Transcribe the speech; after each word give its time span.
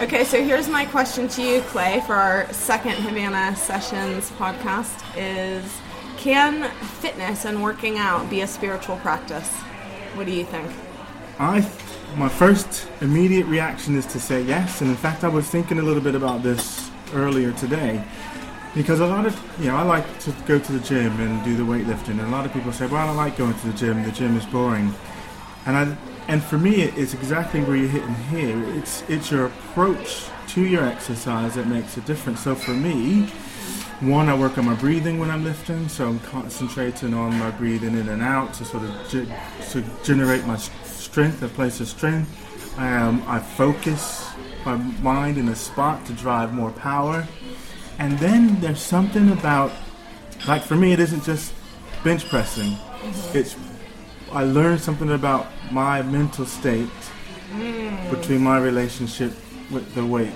Okay, 0.00 0.24
so 0.24 0.42
here's 0.42 0.66
my 0.66 0.86
question 0.86 1.28
to 1.28 1.42
you, 1.42 1.60
Clay, 1.60 2.02
for 2.06 2.14
our 2.14 2.50
second 2.54 2.92
Havana 2.92 3.54
Sessions 3.54 4.30
podcast 4.30 4.98
is 5.14 5.78
can 6.16 6.70
fitness 7.02 7.44
and 7.44 7.62
working 7.62 7.98
out 7.98 8.30
be 8.30 8.40
a 8.40 8.46
spiritual 8.46 8.96
practice? 8.96 9.50
What 10.14 10.24
do 10.24 10.32
you 10.32 10.44
think? 10.44 10.66
I 11.38 11.60
my 12.16 12.30
first 12.30 12.88
immediate 13.02 13.44
reaction 13.44 13.94
is 13.94 14.06
to 14.06 14.18
say 14.18 14.40
yes, 14.40 14.80
and 14.80 14.88
in 14.88 14.96
fact, 14.96 15.22
I 15.22 15.28
was 15.28 15.46
thinking 15.46 15.78
a 15.78 15.82
little 15.82 16.02
bit 16.02 16.14
about 16.14 16.42
this 16.42 16.90
earlier 17.12 17.52
today 17.52 18.02
because 18.74 19.00
a 19.00 19.06
lot 19.06 19.26
of 19.26 19.38
you 19.60 19.66
know 19.66 19.76
I 19.76 19.82
like 19.82 20.18
to 20.20 20.32
go 20.46 20.58
to 20.58 20.72
the 20.72 20.80
gym 20.80 21.20
and 21.20 21.44
do 21.44 21.54
the 21.56 21.62
weightlifting, 21.62 22.18
and 22.18 22.22
a 22.22 22.28
lot 22.28 22.46
of 22.46 22.54
people 22.54 22.72
say, 22.72 22.86
"Well, 22.86 23.02
I 23.02 23.06
don't 23.06 23.18
like 23.18 23.36
going 23.36 23.52
to 23.52 23.66
the 23.66 23.76
gym. 23.76 24.02
The 24.02 24.12
gym 24.12 24.34
is 24.38 24.46
boring," 24.46 24.94
and 25.66 25.76
I 25.76 25.94
and 26.30 26.40
for 26.40 26.58
me, 26.58 26.82
it's 26.82 27.12
exactly 27.12 27.60
where 27.64 27.74
you're 27.74 27.88
hitting 27.88 28.14
here. 28.30 28.62
It's 28.76 29.02
it's 29.08 29.32
your 29.32 29.46
approach 29.46 30.26
to 30.50 30.64
your 30.64 30.84
exercise 30.84 31.56
that 31.56 31.66
makes 31.66 31.96
a 31.96 32.02
difference. 32.02 32.40
So 32.40 32.54
for 32.54 32.70
me, 32.70 33.22
one, 33.98 34.28
I 34.28 34.38
work 34.38 34.56
on 34.56 34.64
my 34.64 34.74
breathing 34.74 35.18
when 35.18 35.28
I'm 35.28 35.42
lifting, 35.42 35.88
so 35.88 36.06
I'm 36.06 36.20
concentrating 36.20 37.14
on 37.14 37.36
my 37.36 37.50
breathing 37.50 37.98
in 37.98 38.08
and 38.08 38.22
out 38.22 38.54
to 38.54 38.64
sort 38.64 38.84
of 38.84 38.90
ge- 39.08 39.28
to 39.72 39.82
generate 40.04 40.46
my 40.46 40.56
strength, 40.56 41.42
a 41.42 41.48
place 41.48 41.80
of 41.80 41.88
strength. 41.88 42.30
Um, 42.78 43.24
I 43.26 43.40
focus 43.40 44.30
my 44.64 44.76
mind 44.76 45.36
in 45.36 45.48
a 45.48 45.56
spot 45.56 46.06
to 46.06 46.12
drive 46.12 46.54
more 46.54 46.70
power. 46.70 47.26
And 47.98 48.16
then 48.20 48.60
there's 48.60 48.80
something 48.80 49.32
about, 49.32 49.72
like 50.46 50.62
for 50.62 50.76
me, 50.76 50.92
it 50.92 51.00
isn't 51.00 51.24
just 51.24 51.52
bench 52.04 52.28
pressing. 52.28 52.70
Mm-hmm. 52.70 53.36
It's 53.36 53.56
I 54.32 54.44
learned 54.44 54.80
something 54.80 55.10
about 55.10 55.46
my 55.70 56.02
mental 56.02 56.46
state 56.46 56.88
mm. 57.52 58.10
between 58.10 58.42
my 58.42 58.58
relationship 58.58 59.32
with 59.70 59.94
the 59.94 60.04
weight. 60.04 60.32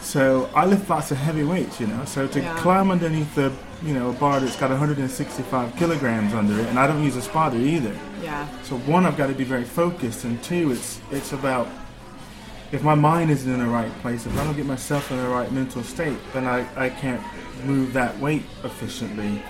So 0.00 0.48
I 0.54 0.66
lift 0.66 0.88
lots 0.88 1.10
of 1.10 1.16
heavy 1.16 1.42
weights, 1.42 1.80
you 1.80 1.88
know. 1.88 2.04
So 2.04 2.26
to 2.28 2.40
yeah. 2.40 2.56
climb 2.58 2.90
underneath 2.90 3.34
the, 3.34 3.52
you 3.82 3.92
know, 3.92 4.10
a 4.10 4.12
bar 4.12 4.40
that's 4.40 4.56
got 4.56 4.70
165 4.70 5.76
kilograms 5.76 6.32
under 6.32 6.58
it, 6.60 6.66
and 6.66 6.78
I 6.78 6.86
don't 6.86 7.02
use 7.02 7.16
a 7.16 7.22
spotter 7.22 7.56
either. 7.56 7.94
Yeah. 8.22 8.46
So 8.62 8.78
one, 8.78 9.04
I've 9.04 9.16
got 9.16 9.26
to 9.26 9.34
be 9.34 9.44
very 9.44 9.64
focused, 9.64 10.24
and 10.24 10.42
two, 10.42 10.70
it's 10.70 11.00
it's 11.10 11.32
about 11.32 11.68
if 12.72 12.82
my 12.82 12.94
mind 12.94 13.30
isn't 13.30 13.52
in 13.52 13.58
the 13.58 13.66
right 13.66 13.92
place, 13.98 14.26
if 14.26 14.38
I 14.38 14.44
don't 14.44 14.56
get 14.56 14.66
myself 14.66 15.10
in 15.10 15.18
the 15.18 15.28
right 15.28 15.50
mental 15.52 15.82
state, 15.82 16.18
then 16.32 16.46
I, 16.46 16.66
I 16.76 16.88
can't 16.88 17.22
move 17.64 17.92
that 17.92 18.18
weight 18.18 18.44
efficiently. 18.64 19.42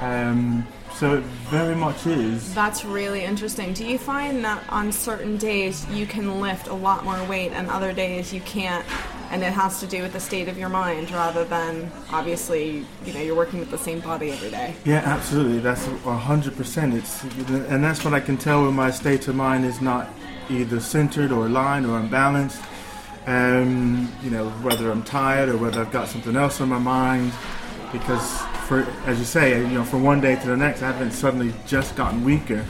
Um, 0.00 0.66
so 0.98 1.18
it 1.18 1.24
very 1.48 1.76
much 1.76 2.06
is. 2.06 2.52
That's 2.54 2.84
really 2.84 3.22
interesting. 3.22 3.72
Do 3.72 3.86
you 3.86 3.98
find 3.98 4.44
that 4.44 4.64
on 4.68 4.90
certain 4.90 5.36
days 5.36 5.88
you 5.90 6.06
can 6.06 6.40
lift 6.40 6.66
a 6.66 6.74
lot 6.74 7.04
more 7.04 7.22
weight 7.24 7.52
and 7.52 7.70
other 7.70 7.92
days 7.92 8.32
you 8.32 8.40
can't? 8.40 8.84
And 9.30 9.44
it 9.44 9.52
has 9.52 9.78
to 9.80 9.86
do 9.86 10.02
with 10.02 10.12
the 10.12 10.20
state 10.20 10.48
of 10.48 10.58
your 10.58 10.70
mind 10.70 11.10
rather 11.12 11.44
than 11.44 11.92
obviously, 12.10 12.84
you 13.04 13.12
know, 13.12 13.20
you're 13.20 13.36
working 13.36 13.60
with 13.60 13.70
the 13.70 13.78
same 13.78 14.00
body 14.00 14.30
every 14.32 14.50
day. 14.50 14.74
Yeah, 14.84 15.02
absolutely. 15.04 15.60
That's 15.60 15.86
hundred 15.86 16.56
percent. 16.56 16.94
It's 16.94 17.22
and 17.48 17.84
that's 17.84 18.04
what 18.04 18.14
I 18.14 18.20
can 18.20 18.36
tell 18.36 18.64
when 18.64 18.74
my 18.74 18.90
state 18.90 19.28
of 19.28 19.36
mind 19.36 19.66
is 19.66 19.80
not 19.80 20.08
either 20.50 20.80
centered 20.80 21.30
or 21.30 21.46
aligned 21.46 21.86
or 21.86 21.98
unbalanced. 21.98 22.60
Um, 23.26 24.10
you 24.22 24.30
know, 24.30 24.48
whether 24.62 24.90
I'm 24.90 25.02
tired 25.04 25.50
or 25.50 25.58
whether 25.58 25.80
I've 25.82 25.92
got 25.92 26.08
something 26.08 26.34
else 26.34 26.60
on 26.62 26.70
my 26.70 26.78
mind, 26.78 27.32
because 27.92 28.40
for 28.68 28.86
as 29.06 29.18
you 29.18 29.24
say, 29.24 29.58
you 29.58 29.66
know, 29.78 29.84
from 29.84 30.04
one 30.04 30.20
day 30.20 30.36
to 30.36 30.46
the 30.46 30.56
next, 30.56 30.82
I 30.82 30.92
haven't 30.92 31.12
suddenly 31.12 31.54
just 31.66 31.96
gotten 31.96 32.22
weaker. 32.22 32.64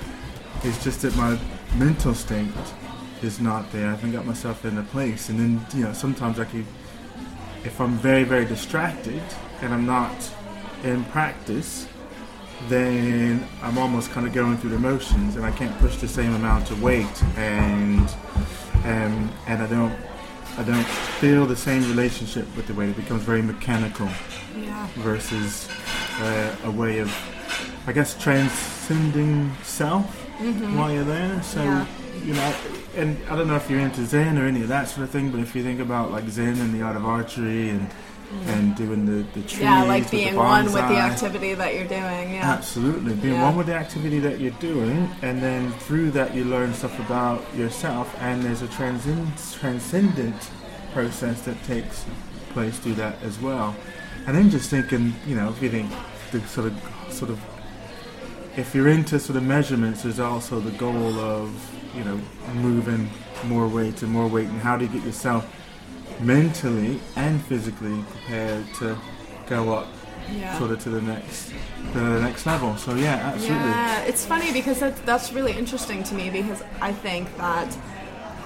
It's 0.63 0.83
just 0.83 1.03
that 1.03 1.15
my 1.17 1.37
mental 1.75 2.15
state 2.15 2.49
is 3.21 3.41
not 3.41 3.71
there. 3.73 3.89
I 3.89 3.91
haven't 3.91 4.13
got 4.13 4.25
myself 4.25 4.65
in 4.65 4.79
a 4.79 4.85
place, 4.85 5.29
and 5.29 5.41
then 5.41 5.67
you 5.75 5.85
know, 5.85 5.93
sometimes 5.93 6.39
I 6.39 6.45
can, 6.45 6.65
if 7.65 7.81
I'm 7.81 7.97
very 7.99 8.23
very 8.23 8.45
distracted 8.45 9.21
and 9.61 9.75
I'm 9.75 9.87
not 9.87 10.15
in 10.85 11.05
practice, 11.07 11.89
then 12.69 13.45
I'm 13.61 13.77
almost 13.77 14.13
kind 14.13 14.25
of 14.25 14.33
going 14.33 14.57
through 14.57 14.71
the 14.71 14.79
motions, 14.79 15.35
and 15.35 15.45
I 15.45 15.51
can't 15.51 15.77
push 15.81 15.97
the 15.97 16.09
same 16.09 16.33
amount 16.33 16.71
of 16.71 16.81
weight, 16.81 17.25
and 17.37 18.09
um, 18.85 19.33
and 19.49 19.61
I 19.61 19.67
don't 19.67 19.99
I 20.59 20.63
don't 20.63 20.87
feel 21.21 21.45
the 21.45 21.57
same 21.57 21.83
relationship 21.83 22.47
with 22.57 22.69
the 22.69 22.75
weight. 22.75 22.91
It 22.91 22.97
becomes 22.97 23.23
very 23.23 23.43
mechanical 23.43 24.09
yeah. 24.57 24.89
versus 24.97 25.69
uh, 26.21 26.57
a 26.65 26.71
way 26.71 26.99
of, 26.99 27.13
I 27.87 27.93
guess, 27.93 28.21
transcending 28.21 29.53
self 29.63 30.27
mm-hmm. 30.39 30.77
while 30.77 30.93
you're 30.93 31.05
there. 31.05 31.43
So, 31.43 31.63
yeah. 31.63 31.87
you 32.25 32.35
know, 32.35 32.55
and 32.97 33.17
I 33.29 33.37
don't 33.37 33.49
know 33.49 33.57
if 33.57 33.71
you're 33.71 33.81
into 33.81 34.05
Zen 34.05 34.39
or 34.39 34.47
any 34.47 34.63
of 34.63 34.69
that 34.69 34.89
sort 34.89 35.05
of 35.05 35.11
thing, 35.11 35.31
but 35.31 35.41
if 35.41 35.55
you 35.55 35.63
think 35.63 35.81
about 35.81 36.11
like 36.11 36.29
Zen 36.29 36.59
and 36.59 36.75
the 36.75 36.83
art 36.83 36.97
of 36.97 37.05
archery 37.05 37.71
and 37.71 37.89
mm. 38.31 38.49
and 38.49 38.77
doing 38.77 39.07
the, 39.07 39.23
the 39.33 39.47
trees. 39.47 39.61
Yeah, 39.61 39.85
like 39.85 40.11
being 40.11 40.37
one 40.37 40.65
with 40.67 40.75
the 40.75 40.97
activity 40.97 41.55
that 41.55 41.75
you're 41.75 41.89
doing. 41.89 42.35
Yeah. 42.35 42.51
Absolutely. 42.51 43.15
Being 43.15 43.35
yeah. 43.35 43.45
one 43.45 43.57
with 43.57 43.67
the 43.67 43.75
activity 43.75 44.19
that 44.21 44.41
you're 44.41 44.51
doing, 44.53 45.09
and 45.23 45.43
then 45.43 45.73
through 45.73 46.11
that 46.13 46.35
you 46.35 46.45
learn 46.45 46.75
stuff 46.75 46.99
about 47.01 47.43
yourself, 47.55 48.15
and 48.21 48.43
there's 48.43 48.63
a 48.63 48.69
transcend- 48.69 49.33
transcendent 49.59 50.51
process 50.93 51.43
that 51.43 51.63
takes 51.65 52.05
place 52.51 52.79
through 52.79 52.95
that 52.95 53.23
as 53.23 53.41
well. 53.41 53.75
And 54.29 54.37
then 54.37 54.51
just 54.51 54.69
thinking, 54.69 55.15
you 55.27 55.35
know, 55.35 55.49
if 55.49 55.63
you 55.63 55.71
think 55.71 55.91
the 56.33 56.47
sort 56.47 56.67
of 56.67 56.79
sort 57.09 57.31
of 57.31 57.41
if 58.59 58.75
you're 58.75 58.89
into 58.89 59.19
sort 59.19 59.39
of 59.39 59.43
measurements, 59.43 60.03
there's 60.03 60.21
also 60.21 60.61
the 60.61 60.77
goal 60.77 61.19
of 61.19 61.51
you 61.97 62.05
know 62.05 62.21
moving 62.53 63.09
more 63.47 63.67
weight 63.67 64.03
and 64.03 64.13
more 64.13 64.29
weight, 64.29 64.49
and 64.49 64.61
how 64.61 64.77
do 64.77 64.85
you 64.85 64.91
get 64.93 65.03
yourself 65.03 65.47
mentally 66.21 67.01
and 67.17 67.43
physically 67.45 68.05
prepared 68.11 68.67
to 68.75 68.99
go 69.47 69.73
up 69.73 69.89
yeah. 70.31 70.59
sort 70.59 70.73
of 70.73 70.81
to 70.81 70.91
the 70.91 71.01
next 71.01 71.49
to 71.95 71.99
the 71.99 72.21
next 72.21 72.45
level. 72.45 72.77
So 72.77 72.97
yeah, 72.97 73.33
absolutely. 73.33 73.57
Yeah, 73.57 74.03
it's 74.03 74.27
funny 74.27 74.53
because 74.53 74.81
that's 74.81 75.01
that's 75.01 75.33
really 75.33 75.53
interesting 75.53 76.03
to 76.05 76.15
me 76.15 76.29
because 76.29 76.63
I 76.83 76.93
think 76.93 77.35
that 77.39 77.75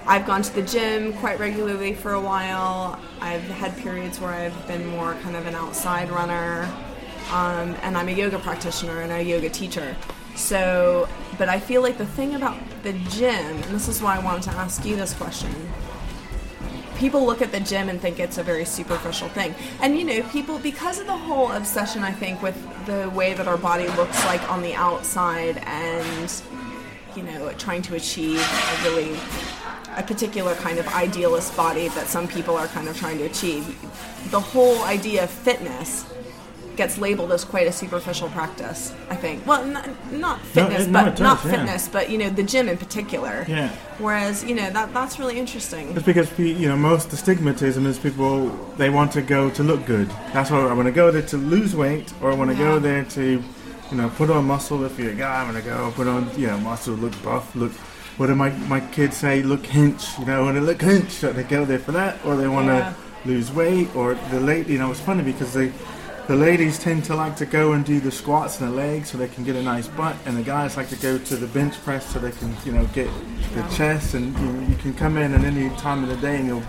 I've 0.04 0.26
gone 0.26 0.42
to 0.42 0.52
the 0.54 0.62
gym 0.62 1.12
quite 1.14 1.38
regularly 1.38 1.94
for 1.94 2.12
a 2.12 2.20
while. 2.20 2.98
I've 3.20 3.42
had 3.42 3.76
periods 3.78 4.18
where 4.18 4.32
I've 4.32 4.66
been 4.66 4.86
more 4.88 5.14
kind 5.22 5.36
of 5.36 5.46
an 5.46 5.54
outside 5.54 6.10
runner, 6.10 6.68
um, 7.30 7.76
and 7.82 7.96
I'm 7.96 8.08
a 8.08 8.12
yoga 8.12 8.40
practitioner 8.40 9.00
and 9.02 9.12
a 9.12 9.22
yoga 9.22 9.48
teacher. 9.48 9.96
So, 10.34 11.08
but 11.38 11.48
I 11.48 11.60
feel 11.60 11.82
like 11.82 11.98
the 11.98 12.06
thing 12.06 12.34
about 12.34 12.58
the 12.82 12.94
gym, 13.10 13.62
and 13.62 13.64
this 13.64 13.86
is 13.86 14.02
why 14.02 14.16
I 14.16 14.18
wanted 14.18 14.42
to 14.44 14.50
ask 14.50 14.84
you 14.84 14.96
this 14.96 15.14
question. 15.14 15.54
People 16.96 17.24
look 17.24 17.40
at 17.40 17.52
the 17.52 17.60
gym 17.60 17.88
and 17.88 18.00
think 18.00 18.18
it's 18.18 18.38
a 18.38 18.42
very 18.42 18.64
superficial 18.64 19.28
thing. 19.28 19.54
And 19.80 19.96
you 19.96 20.04
know, 20.04 20.22
people, 20.30 20.58
because 20.58 20.98
of 20.98 21.06
the 21.06 21.16
whole 21.16 21.52
obsession, 21.52 22.02
I 22.02 22.12
think, 22.12 22.42
with 22.42 22.56
the 22.86 23.08
way 23.10 23.34
that 23.34 23.46
our 23.46 23.56
body 23.56 23.86
looks 23.88 24.24
like 24.24 24.42
on 24.50 24.62
the 24.62 24.74
outside 24.74 25.58
and, 25.58 26.42
you 27.14 27.22
know, 27.22 27.52
trying 27.52 27.82
to 27.82 27.94
achieve 27.94 28.40
a 28.40 28.82
really 28.84 29.16
a 29.96 30.02
particular 30.02 30.54
kind 30.56 30.78
of 30.78 30.86
idealist 30.88 31.56
body 31.56 31.88
that 31.88 32.06
some 32.06 32.26
people 32.26 32.56
are 32.56 32.66
kind 32.68 32.88
of 32.88 32.96
trying 32.96 33.18
to 33.18 33.24
achieve. 33.24 33.66
The 34.30 34.40
whole 34.40 34.82
idea 34.84 35.24
of 35.24 35.30
fitness 35.30 36.06
gets 36.76 36.98
labeled 36.98 37.32
as 37.32 37.44
quite 37.44 37.66
a 37.66 37.72
superficial 37.72 38.28
practice. 38.30 38.94
I 39.10 39.16
think. 39.16 39.46
Well, 39.46 39.64
not, 39.66 40.12
not 40.12 40.40
fitness, 40.40 40.86
no, 40.86 41.00
it, 41.00 41.04
but 41.04 41.10
does, 41.10 41.20
not 41.20 41.40
fitness, 41.40 41.86
yeah. 41.86 41.92
but 41.92 42.10
you 42.10 42.18
know 42.18 42.30
the 42.30 42.42
gym 42.42 42.68
in 42.68 42.78
particular. 42.78 43.44
Yeah. 43.48 43.68
Whereas 43.98 44.44
you 44.44 44.54
know 44.54 44.70
that 44.70 44.92
that's 44.94 45.18
really 45.18 45.38
interesting. 45.38 45.94
It's 45.94 46.06
because 46.06 46.36
you 46.38 46.68
know 46.68 46.76
most 46.76 47.10
the 47.10 47.16
stigmatism 47.16 47.86
is 47.86 47.98
people 47.98 48.48
they 48.76 48.90
want 48.90 49.12
to 49.12 49.22
go 49.22 49.50
to 49.50 49.62
look 49.62 49.84
good. 49.86 50.08
That's 50.32 50.50
why 50.50 50.60
I 50.60 50.72
want 50.72 50.86
to 50.86 50.92
go 50.92 51.10
there 51.10 51.22
to 51.22 51.36
lose 51.36 51.76
weight, 51.76 52.12
or 52.20 52.32
I 52.32 52.34
want 52.34 52.50
to 52.50 52.56
yeah. 52.56 52.62
go 52.62 52.78
there 52.78 53.04
to 53.04 53.42
you 53.90 53.96
know 53.96 54.08
put 54.10 54.30
on 54.30 54.46
muscle. 54.46 54.84
If 54.84 54.98
you're 54.98 55.12
a 55.12 55.14
guy, 55.14 55.42
I'm 55.42 55.46
gonna 55.46 55.62
go 55.62 55.92
put 55.94 56.06
on 56.06 56.30
you 56.38 56.46
know 56.46 56.58
muscle, 56.58 56.94
look 56.94 57.20
buff, 57.22 57.54
look 57.54 57.72
what 58.22 58.28
do 58.28 58.36
my, 58.36 58.50
my 58.68 58.78
kids 58.78 59.16
say? 59.16 59.42
Look 59.42 59.66
hinch, 59.66 60.16
you 60.16 60.26
know, 60.26 60.44
when 60.44 60.54
they 60.54 60.60
look 60.60 60.80
hinch, 60.80 61.10
so 61.10 61.32
they 61.32 61.42
go 61.42 61.64
there 61.64 61.80
for 61.80 61.90
that, 61.90 62.24
or 62.24 62.36
they 62.36 62.46
want 62.46 62.68
to 62.68 62.74
yeah. 62.74 62.94
lose 63.24 63.50
weight, 63.50 63.92
or 63.96 64.14
the 64.30 64.38
late, 64.38 64.68
you 64.68 64.78
know, 64.78 64.92
it's 64.92 65.00
funny 65.00 65.24
because 65.24 65.52
they, 65.52 65.72
the 66.28 66.36
ladies 66.36 66.78
tend 66.78 67.04
to 67.06 67.16
like 67.16 67.34
to 67.34 67.46
go 67.46 67.72
and 67.72 67.84
do 67.84 67.98
the 67.98 68.12
squats 68.12 68.60
and 68.60 68.70
the 68.70 68.76
legs 68.76 69.10
so 69.10 69.18
they 69.18 69.26
can 69.26 69.42
get 69.42 69.56
a 69.56 69.62
nice 69.62 69.88
butt, 69.88 70.14
and 70.24 70.36
the 70.36 70.42
guys 70.44 70.76
like 70.76 70.88
to 70.90 70.96
go 70.96 71.18
to 71.18 71.34
the 71.34 71.48
bench 71.48 71.74
press 71.82 72.12
so 72.12 72.20
they 72.20 72.30
can, 72.30 72.54
you 72.64 72.70
know, 72.70 72.86
get 72.94 73.10
the 73.54 73.62
chest, 73.74 74.14
and 74.14 74.38
you, 74.38 74.52
know, 74.52 74.68
you 74.68 74.76
can 74.76 74.94
come 74.94 75.16
in 75.16 75.34
at 75.34 75.42
any 75.42 75.68
time 75.78 76.04
of 76.04 76.08
the 76.08 76.16
day 76.18 76.36
and 76.36 76.46
you'll 76.46 76.62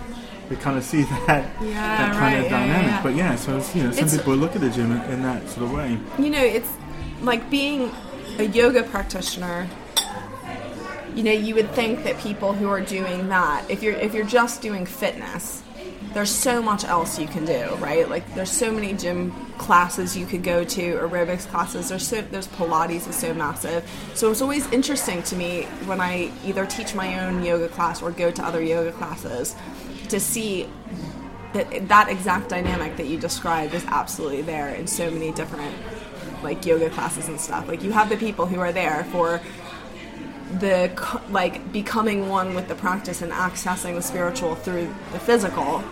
you 0.50 0.56
kind 0.56 0.76
of 0.76 0.82
see 0.82 1.02
that 1.28 1.48
yeah, 1.62 1.98
that 1.98 2.12
kind 2.14 2.34
right, 2.34 2.44
of 2.44 2.50
dynamic. 2.50 2.90
Yeah, 2.90 3.02
but 3.04 3.14
yeah, 3.14 3.36
so 3.36 3.52
you 3.78 3.84
know, 3.84 3.92
some 3.92 4.06
it's, 4.06 4.16
people 4.16 4.34
look 4.34 4.56
at 4.56 4.60
the 4.60 4.70
gym 4.70 4.90
in, 4.90 5.00
in 5.02 5.22
that 5.22 5.48
sort 5.48 5.66
of 5.66 5.72
way. 5.72 6.00
You 6.18 6.30
know, 6.30 6.42
it's 6.42 6.72
like 7.20 7.48
being 7.48 7.92
a 8.38 8.42
yoga 8.42 8.82
practitioner 8.82 9.68
you 11.14 11.22
know, 11.22 11.32
you 11.32 11.54
would 11.54 11.70
think 11.70 12.04
that 12.04 12.18
people 12.18 12.52
who 12.52 12.68
are 12.68 12.80
doing 12.80 13.28
that, 13.28 13.68
if 13.70 13.82
you're 13.82 13.94
if 13.94 14.14
you're 14.14 14.26
just 14.26 14.60
doing 14.62 14.84
fitness, 14.84 15.62
there's 16.12 16.30
so 16.30 16.62
much 16.62 16.84
else 16.84 17.18
you 17.18 17.26
can 17.26 17.44
do, 17.44 17.74
right? 17.76 18.08
Like 18.08 18.34
there's 18.34 18.50
so 18.50 18.72
many 18.72 18.92
gym 18.94 19.32
classes 19.58 20.16
you 20.16 20.26
could 20.26 20.42
go 20.42 20.64
to, 20.64 20.94
aerobics 20.94 21.46
classes. 21.48 21.88
There's 21.88 22.06
so 22.06 22.22
there's 22.22 22.48
Pilates 22.48 23.08
is 23.08 23.16
so 23.16 23.34
massive. 23.34 23.88
So 24.14 24.30
it's 24.30 24.42
always 24.42 24.70
interesting 24.72 25.22
to 25.24 25.36
me 25.36 25.64
when 25.86 26.00
I 26.00 26.32
either 26.44 26.66
teach 26.66 26.94
my 26.94 27.26
own 27.26 27.44
yoga 27.44 27.68
class 27.68 28.02
or 28.02 28.10
go 28.10 28.30
to 28.30 28.44
other 28.44 28.62
yoga 28.62 28.92
classes 28.92 29.54
to 30.08 30.20
see 30.20 30.68
that 31.52 31.88
that 31.88 32.08
exact 32.08 32.48
dynamic 32.48 32.96
that 32.96 33.06
you 33.06 33.18
described 33.18 33.74
is 33.74 33.84
absolutely 33.86 34.42
there 34.42 34.68
in 34.68 34.86
so 34.86 35.10
many 35.10 35.32
different 35.32 35.74
like 36.42 36.64
yoga 36.66 36.90
classes 36.90 37.28
and 37.28 37.40
stuff. 37.40 37.66
Like 37.66 37.82
you 37.82 37.90
have 37.92 38.08
the 38.08 38.16
people 38.16 38.46
who 38.46 38.60
are 38.60 38.72
there 38.72 39.04
for 39.10 39.40
the 40.60 40.90
like 41.30 41.72
becoming 41.72 42.28
one 42.28 42.54
with 42.54 42.68
the 42.68 42.74
practice 42.74 43.22
and 43.22 43.32
accessing 43.32 43.94
the 43.94 44.02
spiritual 44.02 44.54
through 44.54 44.92
the 45.12 45.18
physical. 45.18 45.82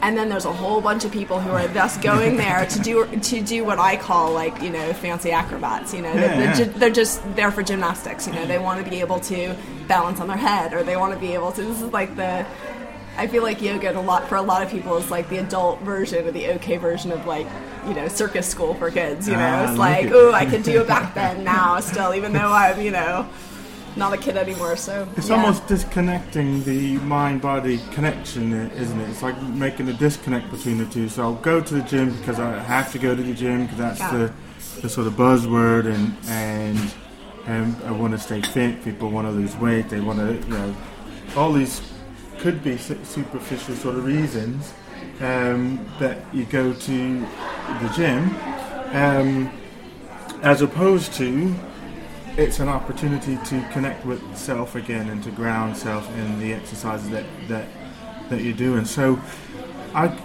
And 0.00 0.18
then 0.18 0.28
there's 0.28 0.46
a 0.46 0.52
whole 0.52 0.80
bunch 0.80 1.04
of 1.04 1.12
people 1.12 1.38
who 1.38 1.52
are 1.52 1.68
just 1.68 2.02
going 2.02 2.36
there 2.36 2.66
to 2.66 2.78
do 2.80 3.06
to 3.06 3.40
do 3.40 3.64
what 3.64 3.78
I 3.78 3.96
call 3.96 4.32
like 4.32 4.60
you 4.60 4.70
know 4.70 4.92
fancy 4.94 5.30
acrobats. 5.30 5.94
You 5.94 6.02
know, 6.02 6.12
they're, 6.12 6.22
Yeah, 6.26 6.36
they're, 6.36 6.44
yeah. 6.44 6.54
ju- 6.72 6.78
they're 6.78 6.90
just 6.90 7.36
there 7.36 7.52
for 7.52 7.62
gymnastics. 7.62 8.26
You 8.26 8.32
know, 8.32 8.44
they 8.44 8.58
want 8.58 8.84
to 8.84 8.90
be 8.90 8.98
able 9.00 9.20
to 9.20 9.54
balance 9.86 10.18
on 10.20 10.26
their 10.26 10.36
head, 10.36 10.72
or 10.74 10.82
they 10.82 10.96
want 10.96 11.14
to 11.14 11.20
be 11.20 11.34
able 11.34 11.52
to. 11.52 11.62
This 11.62 11.80
is 11.82 11.92
like 11.92 12.16
the. 12.16 12.44
I 13.16 13.26
feel 13.26 13.42
like 13.42 13.60
yoga 13.62 13.96
a 13.96 14.00
lot 14.00 14.26
for 14.28 14.36
a 14.36 14.42
lot 14.42 14.62
of 14.62 14.70
people 14.70 14.96
is 14.96 15.10
like 15.10 15.28
the 15.28 15.36
adult 15.36 15.80
version 15.82 16.26
or 16.26 16.32
the 16.32 16.48
okay 16.54 16.78
version 16.78 17.12
of 17.12 17.24
like 17.26 17.46
you 17.86 17.92
know 17.94 18.08
circus 18.08 18.48
school 18.48 18.74
for 18.74 18.90
kids. 18.90 19.28
You 19.28 19.34
know, 19.36 19.40
Ah, 19.40 19.62
it's 19.62 19.70
look 19.72 19.78
like 19.78 20.06
at- 20.06 20.12
oh 20.14 20.32
I 20.32 20.46
can 20.46 20.62
do 20.62 20.80
a 20.80 20.84
back 20.84 21.14
bend 21.14 21.44
now 21.44 21.78
still, 21.78 22.12
even 22.14 22.32
though 22.32 22.50
I'm 22.52 22.80
you 22.80 22.90
know 22.90 23.28
not 23.96 24.12
a 24.12 24.16
kid 24.16 24.36
anymore. 24.36 24.76
So 24.76 25.06
It's 25.16 25.28
yeah. 25.28 25.36
almost 25.36 25.66
disconnecting 25.66 26.64
the 26.64 26.96
mind-body 26.98 27.78
connection, 27.92 28.52
isn't 28.72 29.00
it? 29.00 29.08
It's 29.10 29.22
like 29.22 29.40
making 29.42 29.88
a 29.88 29.92
disconnect 29.92 30.50
between 30.50 30.78
the 30.78 30.86
two. 30.86 31.08
So 31.08 31.22
I'll 31.22 31.34
go 31.34 31.60
to 31.60 31.74
the 31.74 31.82
gym 31.82 32.16
because 32.18 32.38
I 32.40 32.58
have 32.60 32.90
to 32.92 32.98
go 32.98 33.14
to 33.14 33.22
the 33.22 33.34
gym 33.34 33.62
because 33.64 33.78
that's 33.78 34.00
Yeah. 34.00 34.10
the, 34.16 34.32
the 34.82 34.88
sort 34.88 35.06
of 35.06 35.14
buzzword, 35.14 35.86
and 35.86 36.14
and 36.28 36.94
and 37.46 37.76
I 37.86 37.90
want 37.92 38.12
to 38.12 38.18
stay 38.18 38.40
fit. 38.40 38.82
People 38.84 39.10
want 39.10 39.26
to 39.26 39.32
lose 39.32 39.54
weight. 39.56 39.88
They 39.88 40.00
want 40.00 40.18
to, 40.20 40.34
you 40.34 40.54
know, 40.54 40.74
all 41.36 41.52
these 41.52 41.82
could 42.38 42.62
be 42.64 42.76
superficial 42.78 43.74
sort 43.76 43.96
of 43.96 44.04
reasons 44.04 44.72
um, 45.20 45.84
that 45.98 46.18
you 46.32 46.44
go 46.44 46.72
to 46.72 47.20
the 47.20 47.88
gym, 47.94 48.34
um, 48.94 49.50
as 50.42 50.62
opposed 50.62 51.12
to 51.14 51.54
it's 52.36 52.60
an 52.60 52.68
opportunity 52.68 53.36
to 53.36 53.68
connect 53.72 54.04
with 54.04 54.36
self 54.36 54.74
again 54.74 55.08
and 55.10 55.22
to 55.24 55.30
ground 55.30 55.76
self 55.76 56.08
in 56.16 56.38
the 56.40 56.52
exercises 56.52 57.10
that 57.10 57.24
that 57.48 57.68
that 58.30 58.42
you're 58.42 58.54
doing. 58.54 58.84
So, 58.84 59.20
I 59.94 60.16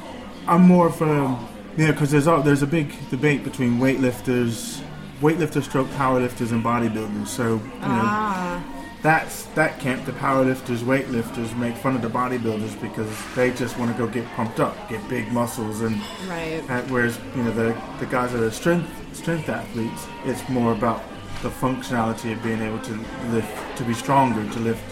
I'm 0.47 0.61
more 0.61 0.87
of 0.87 1.01
a 1.01 1.37
yeah 1.77 1.91
because 1.91 2.11
there's 2.11 2.27
a, 2.27 2.41
there's 2.43 2.63
a 2.63 2.67
big 2.67 2.93
debate 3.09 3.43
between 3.43 3.79
weightlifters, 3.79 4.81
weightlifters, 5.21 5.63
stroke 5.63 5.87
powerlifters, 5.89 6.51
and 6.51 6.63
bodybuilders. 6.63 7.27
So 7.27 7.55
you 7.55 7.57
know 7.57 7.61
ah 7.81 8.73
that's 9.01 9.43
that 9.55 9.79
camp. 9.79 10.05
The 10.05 10.11
powerlifters, 10.13 10.79
weightlifters 10.79 11.55
make 11.57 11.75
fun 11.77 11.95
of 11.95 12.01
the 12.01 12.09
bodybuilders 12.09 12.79
because 12.81 13.09
they 13.35 13.51
just 13.51 13.77
want 13.77 13.91
to 13.91 13.97
go 13.97 14.07
get 14.07 14.25
pumped 14.35 14.59
up, 14.59 14.89
get 14.89 15.07
big 15.07 15.31
muscles, 15.31 15.81
and 15.81 15.95
right 16.27 16.63
uh, 16.69 16.81
whereas 16.83 17.19
you 17.35 17.43
know 17.43 17.51
the 17.51 17.79
the 17.99 18.05
guys 18.07 18.33
that 18.33 18.41
are 18.41 18.51
strength 18.51 18.89
strength 19.15 19.49
athletes, 19.49 20.07
it's 20.25 20.47
more 20.49 20.71
about 20.71 21.01
the 21.41 21.49
functionality 21.49 22.33
of 22.33 22.41
being 22.43 22.61
able 22.61 22.79
to 22.79 22.93
lift, 23.31 23.77
to 23.77 23.83
be 23.83 23.93
stronger, 23.93 24.43
to 24.53 24.59
lift 24.59 24.83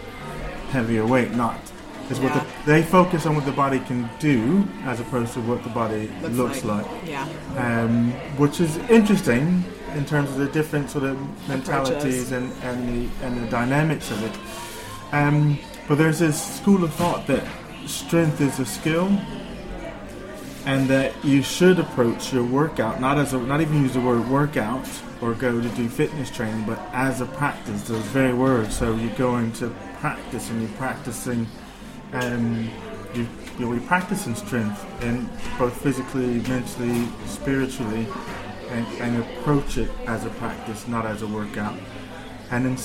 heavier 0.72 1.06
weight. 1.06 1.32
Not 1.32 1.60
is 2.10 2.20
what 2.20 2.34
the, 2.34 2.46
they 2.66 2.84
focus 2.84 3.26
on 3.26 3.36
what 3.36 3.46
the 3.46 3.52
body 3.52 3.80
can 3.80 4.08
do 4.20 4.68
as 4.84 5.00
opposed 5.00 5.34
to 5.34 5.42
what 5.42 5.64
the 5.64 5.70
body 5.70 6.08
looks, 6.22 6.64
like. 6.64 6.86
yeah 7.06 7.28
Um, 7.58 8.12
which 8.38 8.60
is 8.60 8.78
interesting 8.90 9.64
in 9.96 10.06
terms 10.06 10.30
of 10.30 10.38
the 10.38 10.48
different 10.48 10.90
sort 10.90 11.06
of 11.06 11.18
mentalities 11.48 12.32
Approaches. 12.32 12.32
and, 12.32 12.54
and 12.64 13.10
the 13.10 13.26
and 13.26 13.44
the 13.44 13.50
dynamics 13.50 14.12
of 14.12 14.24
it. 14.24 15.16
Um, 15.16 15.58
but 15.88 15.98
there's 15.98 16.20
this 16.20 16.40
school 16.58 16.84
of 16.84 16.94
thought 16.94 17.26
that 17.28 17.44
strength 17.88 18.42
is 18.42 18.60
a 18.60 18.66
skill, 18.66 19.08
and 20.66 20.88
that 20.90 21.14
you 21.24 21.42
should 21.42 21.80
approach 21.80 22.34
your 22.34 22.44
workout 22.44 23.00
not 23.00 23.18
as 23.18 23.34
a, 23.34 23.40
not 23.40 23.62
even 23.62 23.82
use 23.82 23.94
the 23.94 24.02
word 24.02 24.28
workout 24.30 24.86
or 25.22 25.34
go 25.34 25.62
to 25.62 25.70
do 25.70 25.88
fitness 25.88 26.30
training, 26.30 26.66
but 26.66 26.80
as 26.94 27.22
a 27.22 27.26
practice. 27.26 27.84
Those 27.84 28.04
very 28.06 28.34
words. 28.34 28.76
So 28.76 28.96
you're 28.96 29.16
going 29.16 29.52
to 29.54 29.70
practice 30.00 30.50
and 30.50 30.62
you're 30.62 30.78
practicing. 30.78 31.48
Um, 32.14 32.70
you, 33.14 33.28
you're 33.58 33.80
practicing 33.82 34.36
strength, 34.36 34.86
and 35.02 35.30
both 35.58 35.82
physically, 35.82 36.42
mentally, 36.42 37.08
spiritually, 37.26 38.08
and, 38.70 38.86
and 39.00 39.24
approach 39.24 39.78
it 39.78 39.90
as 40.08 40.26
a 40.26 40.30
practice, 40.32 40.88
not 40.88 41.06
as 41.06 41.22
a 41.22 41.28
workout. 41.28 41.78
And 42.52 42.66
then, 42.66 42.78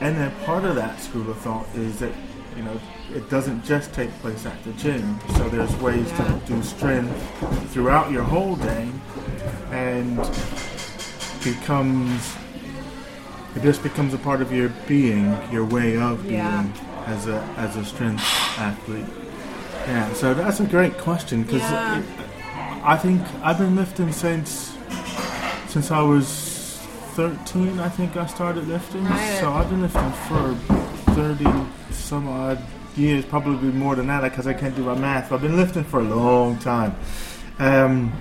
and 0.00 0.16
then 0.16 0.30
part 0.44 0.64
of 0.64 0.74
that 0.76 1.00
school 1.00 1.30
of 1.30 1.38
thought 1.38 1.66
is 1.74 1.98
that 2.00 2.12
you 2.56 2.62
know 2.62 2.80
it 3.12 3.28
doesn't 3.30 3.64
just 3.64 3.92
take 3.92 4.10
place 4.20 4.46
at 4.46 4.62
the 4.64 4.72
gym. 4.72 5.18
So 5.36 5.48
there's 5.48 5.74
ways 5.76 6.10
to 6.12 6.40
do 6.46 6.62
strength 6.62 7.72
throughout 7.72 8.10
your 8.10 8.22
whole 8.22 8.56
day, 8.56 8.90
and 9.70 10.18
becomes 11.44 12.34
it 13.56 13.62
just 13.62 13.82
becomes 13.84 14.12
a 14.14 14.18
part 14.18 14.42
of 14.42 14.50
your 14.52 14.70
being, 14.88 15.36
your 15.52 15.64
way 15.64 15.96
of 15.96 16.22
being 16.24 16.34
Yeah. 16.34 16.66
as 17.06 17.28
a 17.28 17.40
as 17.56 17.76
a 17.76 17.84
strength 17.84 18.24
athlete. 18.58 19.06
Yeah, 19.86 20.12
so 20.14 20.34
that's 20.34 20.60
a 20.60 20.64
great 20.66 20.98
question 20.98 21.42
because 21.42 21.60
Yeah. 21.60 22.02
I 22.84 22.96
think 22.96 23.22
I've 23.42 23.58
been 23.58 23.76
lifting 23.76 24.10
since 24.12 24.72
since 25.68 25.90
I 25.90 26.00
was 26.02 26.80
13. 27.14 27.78
I 27.78 27.88
think 27.88 28.16
I 28.16 28.26
started 28.26 28.66
lifting, 28.68 29.04
Right. 29.04 29.38
so 29.40 29.52
I've 29.52 29.70
been 29.70 29.82
lifting 29.82 30.12
for 30.28 30.54
30 31.14 31.46
some 31.92 32.28
odd 32.28 32.58
years, 32.96 33.24
probably 33.24 33.70
more 33.70 33.94
than 33.94 34.06
that 34.08 34.22
because 34.22 34.46
I 34.46 34.52
can't 34.54 34.74
do 34.76 34.82
my 34.84 34.94
math. 34.94 35.32
I've 35.32 35.42
been 35.42 35.56
lifting 35.56 35.84
for 35.84 36.00
a 36.00 36.04
long 36.04 36.58
time. 36.58 36.94
Um, 37.58 38.12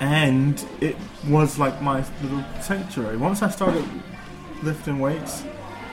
and 0.00 0.62
it 0.80 0.96
was 1.26 1.58
like 1.58 1.80
my 1.82 2.04
little 2.22 2.44
sanctuary. 2.60 3.16
Once 3.16 3.42
I 3.42 3.50
started 3.50 3.84
lifting 4.62 4.98
weights, 4.98 5.44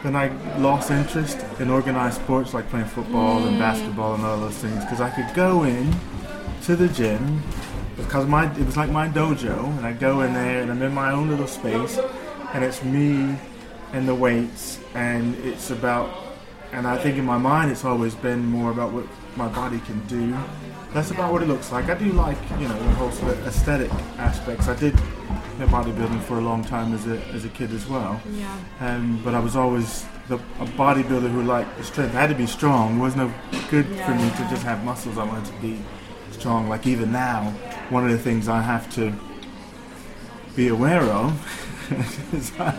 then 0.03 0.15
I 0.15 0.27
lost 0.57 0.91
interest 0.91 1.43
in 1.59 1.69
organized 1.69 2.21
sports 2.21 2.53
like 2.53 2.69
playing 2.69 2.85
football 2.85 3.45
and 3.45 3.55
mm. 3.55 3.59
basketball 3.59 4.15
and 4.15 4.23
all 4.23 4.39
those 4.39 4.57
things 4.57 4.83
because 4.83 5.01
I 5.01 5.09
could 5.09 5.33
go 5.33 5.63
in 5.63 5.95
to 6.63 6.75
the 6.75 6.87
gym 6.87 7.41
because 7.97 8.27
my 8.27 8.51
it 8.51 8.65
was 8.65 8.77
like 8.77 8.91
my 8.91 9.07
dojo 9.07 9.65
and 9.77 9.85
I 9.85 9.93
go 9.93 10.21
in 10.21 10.33
there 10.33 10.61
and 10.61 10.71
I'm 10.71 10.81
in 10.81 10.93
my 10.93 11.11
own 11.11 11.29
little 11.29 11.47
space 11.47 11.97
and 12.53 12.63
it's 12.63 12.83
me 12.83 13.35
and 13.93 14.07
the 14.07 14.13
weights 14.13 14.79
and 14.93 15.35
it's 15.43 15.71
about 15.71 16.13
and 16.71 16.85
I 16.85 16.97
think 16.97 17.17
in 17.17 17.25
my 17.25 17.37
mind 17.37 17.71
it's 17.71 17.85
always 17.85 18.13
been 18.15 18.45
more 18.45 18.69
about 18.69 18.91
what 18.91 19.07
my 19.35 19.47
body 19.47 19.79
can 19.79 19.99
do. 20.07 20.37
That's 20.93 21.11
about 21.11 21.31
what 21.31 21.41
it 21.41 21.47
looks 21.47 21.71
like. 21.71 21.89
I 21.89 21.95
do 21.95 22.11
like, 22.13 22.37
you 22.59 22.67
know, 22.67 22.77
the 22.77 22.89
whole 22.95 23.11
sort 23.11 23.33
of 23.33 23.47
aesthetic 23.47 23.91
aspects. 24.17 24.67
I 24.67 24.75
did 24.75 24.97
know, 25.59 25.67
bodybuilding 25.67 26.21
for 26.23 26.37
a 26.37 26.41
long 26.41 26.63
time 26.63 26.93
as 26.93 27.07
a, 27.07 27.17
as 27.27 27.45
a 27.45 27.49
kid 27.49 27.71
as 27.71 27.87
well. 27.87 28.21
yeah 28.31 28.57
Um, 28.79 29.21
but 29.23 29.33
I 29.33 29.39
was 29.39 29.55
always 29.55 30.05
the, 30.27 30.35
a 30.35 30.65
bodybuilder 30.65 31.29
who 31.31 31.43
liked 31.43 31.77
the 31.77 31.83
strength. 31.83 32.15
I 32.15 32.21
had 32.21 32.29
to 32.29 32.35
be 32.35 32.47
strong. 32.47 32.99
It 32.99 33.01
was 33.01 33.15
no 33.15 33.31
good 33.69 33.85
for 33.85 34.15
me 34.15 34.29
to 34.29 34.47
just 34.49 34.63
have 34.63 34.83
muscles. 34.83 35.17
I 35.17 35.23
wanted 35.23 35.45
to 35.45 35.61
be 35.61 35.79
strong. 36.31 36.69
Like 36.69 36.87
even 36.87 37.11
now, 37.11 37.51
one 37.89 38.03
of 38.05 38.11
the 38.11 38.17
things 38.19 38.47
I 38.47 38.61
have 38.61 38.93
to 38.95 39.13
be 40.55 40.69
aware 40.69 41.03
of 41.03 41.31
is 42.33 42.51
I, 42.59 42.73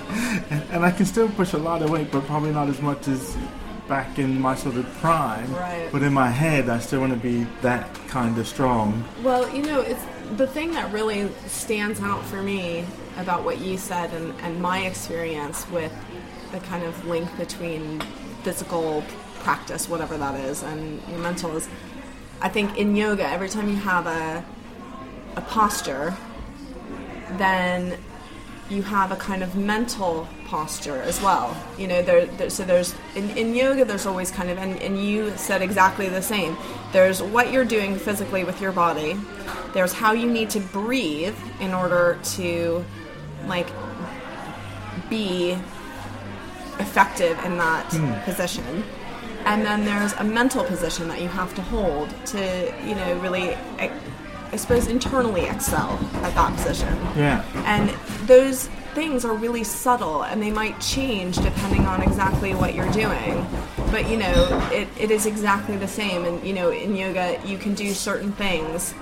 and, 0.50 0.62
and 0.72 0.84
I 0.84 0.90
can 0.90 1.06
still 1.06 1.28
push 1.28 1.52
a 1.52 1.58
lot 1.58 1.82
of 1.82 1.90
weight, 1.90 2.10
but 2.10 2.24
probably 2.26 2.52
not 2.52 2.68
as 2.68 2.80
much 2.80 3.08
as 3.08 3.36
back 3.88 4.18
in 4.18 4.40
my 4.40 4.54
sort 4.54 4.76
of 4.76 4.84
prime. 4.94 5.52
Right. 5.54 5.88
But 5.92 6.02
in 6.02 6.12
my 6.12 6.28
head, 6.28 6.68
I 6.68 6.80
still 6.80 7.00
want 7.00 7.12
to 7.12 7.18
be 7.18 7.46
that 7.62 7.94
kind 8.08 8.36
of 8.38 8.48
strong. 8.48 9.04
Well, 9.22 9.48
you 9.54 9.62
know, 9.62 9.80
it's 9.80 10.02
the 10.36 10.46
thing 10.46 10.72
that 10.72 10.92
really 10.92 11.30
stands 11.46 12.00
out 12.00 12.24
for 12.24 12.42
me 12.42 12.84
about 13.18 13.44
what 13.44 13.60
you 13.60 13.78
said 13.78 14.12
and, 14.12 14.34
and 14.40 14.60
my 14.60 14.80
experience 14.86 15.68
with 15.70 15.92
the 16.52 16.60
kind 16.60 16.84
of 16.84 17.06
link 17.06 17.34
between 17.36 18.00
physical 18.42 19.04
practice, 19.40 19.88
whatever 19.88 20.16
that 20.18 20.38
is, 20.40 20.62
and 20.62 21.00
your 21.08 21.18
mental 21.18 21.56
is. 21.56 21.68
I 22.40 22.48
think 22.48 22.76
in 22.76 22.96
yoga, 22.96 23.26
every 23.28 23.48
time 23.48 23.68
you 23.68 23.76
have 23.76 24.06
a 24.06 24.44
a 25.36 25.40
posture, 25.42 26.16
then 27.32 27.98
you 28.68 28.82
have 28.82 29.12
a 29.12 29.16
kind 29.16 29.42
of 29.42 29.54
mental 29.54 30.28
posture 30.46 31.00
as 31.02 31.20
well. 31.22 31.56
You 31.78 31.88
know, 31.88 32.02
there, 32.02 32.26
there 32.26 32.50
so 32.50 32.64
there's 32.64 32.94
in, 33.14 33.30
in 33.30 33.54
yoga 33.54 33.84
there's 33.84 34.06
always 34.06 34.30
kind 34.30 34.50
of 34.50 34.58
and, 34.58 34.80
and 34.82 35.02
you 35.02 35.32
said 35.36 35.62
exactly 35.62 36.08
the 36.08 36.22
same. 36.22 36.56
There's 36.92 37.22
what 37.22 37.52
you're 37.52 37.64
doing 37.64 37.96
physically 37.96 38.44
with 38.44 38.60
your 38.60 38.72
body. 38.72 39.16
There's 39.72 39.92
how 39.92 40.12
you 40.12 40.30
need 40.30 40.50
to 40.50 40.60
breathe 40.60 41.36
in 41.60 41.74
order 41.74 42.18
to 42.36 42.84
like 43.46 43.68
be 45.08 45.52
effective 46.78 47.38
in 47.44 47.56
that 47.58 47.88
position. 48.24 48.84
And 49.44 49.64
then 49.64 49.84
there's 49.84 50.12
a 50.14 50.24
mental 50.24 50.64
position 50.64 51.06
that 51.08 51.22
you 51.22 51.28
have 51.28 51.54
to 51.54 51.62
hold 51.62 52.12
to, 52.26 52.74
you 52.84 52.96
know, 52.96 53.18
really 53.20 53.50
eh, 53.78 53.96
I 54.52 54.56
suppose, 54.56 54.86
internally 54.86 55.44
excel 55.46 55.98
at 56.22 56.34
that 56.34 56.54
position. 56.56 56.94
Yeah. 57.16 57.44
And 57.66 57.90
those 58.26 58.68
things 58.94 59.24
are 59.24 59.34
really 59.34 59.62
subtle 59.64 60.22
and 60.22 60.42
they 60.42 60.50
might 60.50 60.80
change 60.80 61.36
depending 61.36 61.84
on 61.86 62.02
exactly 62.02 62.54
what 62.54 62.74
you're 62.74 62.90
doing. 62.92 63.46
But 63.90 64.08
you 64.08 64.16
know, 64.16 64.68
it, 64.72 64.88
it 64.98 65.10
is 65.10 65.26
exactly 65.26 65.76
the 65.76 65.88
same. 65.88 66.24
And 66.24 66.42
you 66.46 66.52
know, 66.54 66.70
in 66.70 66.96
yoga, 66.96 67.38
you 67.44 67.58
can 67.58 67.74
do 67.74 67.92
certain 67.92 68.32
things 68.32 68.92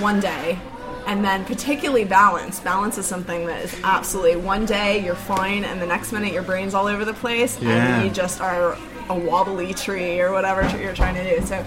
one 0.00 0.20
day 0.20 0.58
and 1.06 1.24
then 1.24 1.42
particularly 1.46 2.04
balance 2.04 2.60
balance 2.60 2.98
is 2.98 3.06
something 3.06 3.46
that 3.46 3.64
is 3.64 3.74
absolutely 3.82 4.36
one 4.36 4.66
day 4.66 5.02
you're 5.02 5.14
fine 5.14 5.64
and 5.64 5.80
the 5.80 5.86
next 5.86 6.12
minute 6.12 6.32
your 6.32 6.42
brain's 6.42 6.74
all 6.74 6.86
over 6.86 7.04
the 7.04 7.14
place 7.14 7.58
Yeah. 7.60 7.70
and 8.00 8.04
you 8.06 8.12
just 8.12 8.40
are 8.42 8.76
a 9.10 9.18
wobbly 9.18 9.74
tree 9.74 10.20
or 10.20 10.32
whatever 10.32 10.62
you're 10.78 10.94
trying 10.94 11.14
to 11.14 11.36
do. 11.36 11.44
So 11.46 11.64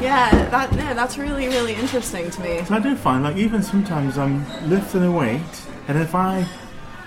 yeah 0.00 0.30
that 0.50 0.72
no, 0.72 0.94
that's 0.94 1.18
really 1.18 1.48
really 1.48 1.74
interesting 1.74 2.30
to 2.30 2.40
me. 2.40 2.64
So 2.64 2.74
I 2.74 2.80
do 2.80 2.96
find 2.96 3.24
like 3.24 3.36
even 3.36 3.62
sometimes 3.62 4.18
I'm 4.18 4.44
lifting 4.68 5.04
a 5.04 5.12
weight, 5.12 5.40
and 5.88 5.98
if 5.98 6.14
I 6.14 6.46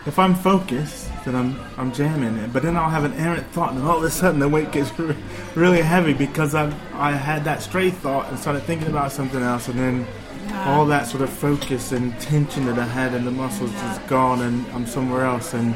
if 0.05 0.19
I'm 0.19 0.35
focused, 0.35 1.09
then 1.25 1.35
I'm 1.35 1.59
I'm 1.77 1.91
jamming 1.91 2.37
it. 2.37 2.53
But 2.53 2.63
then 2.63 2.75
I'll 2.75 2.89
have 2.89 3.03
an 3.03 3.13
errant 3.13 3.45
thought, 3.47 3.73
and 3.73 3.83
all 3.83 3.97
of 3.97 4.03
a 4.03 4.09
sudden 4.11 4.39
the 4.39 4.49
weight 4.49 4.71
gets 4.71 4.97
re- 4.99 5.15
really 5.55 5.81
heavy 5.81 6.13
because 6.13 6.55
I 6.55 6.65
I 6.93 7.11
had 7.11 7.43
that 7.45 7.61
stray 7.61 7.89
thought 7.89 8.29
and 8.29 8.37
started 8.37 8.63
thinking 8.63 8.89
about 8.89 9.11
something 9.11 9.41
else, 9.41 9.67
and 9.67 9.79
then 9.79 10.07
all 10.65 10.85
that 10.85 11.07
sort 11.07 11.23
of 11.23 11.29
focus 11.29 11.91
and 11.91 12.17
tension 12.19 12.65
that 12.65 12.77
I 12.77 12.85
had 12.85 13.13
in 13.13 13.25
the 13.25 13.31
muscles 13.31 13.73
is 13.73 13.97
gone, 14.07 14.41
and 14.41 14.65
I'm 14.73 14.85
somewhere 14.85 15.25
else, 15.25 15.53
and 15.53 15.75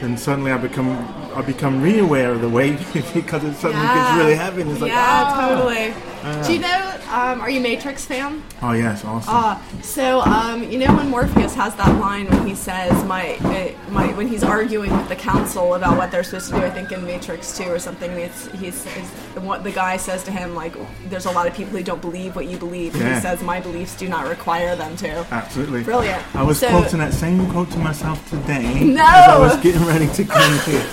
then 0.00 0.16
suddenly 0.16 0.52
I 0.52 0.58
become 0.58 0.90
I 1.34 1.42
become 1.42 1.82
re-aware 1.82 2.32
of 2.32 2.40
the 2.40 2.48
weight 2.48 2.78
because 3.14 3.44
it 3.44 3.54
suddenly 3.54 3.86
gets 3.86 4.16
really 4.16 4.34
heavy, 4.34 4.62
and 4.62 4.70
it's 4.70 4.80
like 4.80 4.92
yeah 4.92 5.24
ah. 5.26 5.48
totally 5.48 6.46
Do 6.46 6.52
you 6.52 6.60
know? 6.60 6.87
Um, 7.10 7.40
are 7.40 7.48
you 7.50 7.60
Matrix 7.60 8.04
fan? 8.04 8.42
oh 8.62 8.72
yes, 8.72 9.04
awesome. 9.04 9.34
Uh, 9.34 9.58
so 9.82 10.20
um, 10.20 10.62
you 10.70 10.78
know 10.78 10.94
when 10.94 11.08
Morpheus 11.08 11.54
has 11.54 11.74
that 11.76 11.98
line 11.98 12.26
when 12.28 12.46
he 12.46 12.54
says 12.54 12.92
my 13.04 13.36
uh, 13.36 13.72
my 13.90 14.12
when 14.14 14.28
he's 14.28 14.44
arguing 14.44 14.94
with 14.94 15.08
the 15.08 15.16
council 15.16 15.74
about 15.74 15.96
what 15.96 16.10
they're 16.10 16.22
supposed 16.22 16.50
to 16.50 16.56
do. 16.56 16.66
I 16.66 16.70
think 16.70 16.92
in 16.92 17.04
Matrix 17.04 17.56
Two 17.56 17.64
or 17.64 17.78
something. 17.78 18.10
It's, 18.12 18.46
he's, 18.52 18.84
he's 18.94 19.08
what 19.42 19.64
the 19.64 19.70
guy 19.70 19.96
says 19.96 20.22
to 20.24 20.30
him 20.30 20.54
like, 20.54 20.74
"There's 21.08 21.24
a 21.26 21.30
lot 21.30 21.46
of 21.46 21.54
people 21.54 21.76
who 21.78 21.82
don't 21.82 22.02
believe 22.02 22.36
what 22.36 22.46
you 22.46 22.58
believe." 22.58 22.94
And 22.94 23.02
Yeah. 23.04 23.14
he 23.14 23.20
says, 23.22 23.42
"My 23.42 23.60
beliefs 23.60 23.96
do 23.96 24.08
not 24.08 24.26
require 24.28 24.76
them 24.76 24.94
to." 24.98 25.26
Absolutely. 25.30 25.82
Brilliant. 25.84 26.22
I 26.36 26.42
was 26.42 26.58
So- 26.60 26.68
quoting 26.68 26.98
that 26.98 27.14
same 27.14 27.50
quote 27.50 27.70
to 27.70 27.78
myself 27.78 28.18
today 28.28 28.84
No! 28.84 29.02
as 29.02 29.28
I 29.28 29.38
was 29.38 29.56
getting 29.58 29.84
ready 29.86 30.08
to 30.08 30.24
come 30.24 30.58
here. 30.60 30.84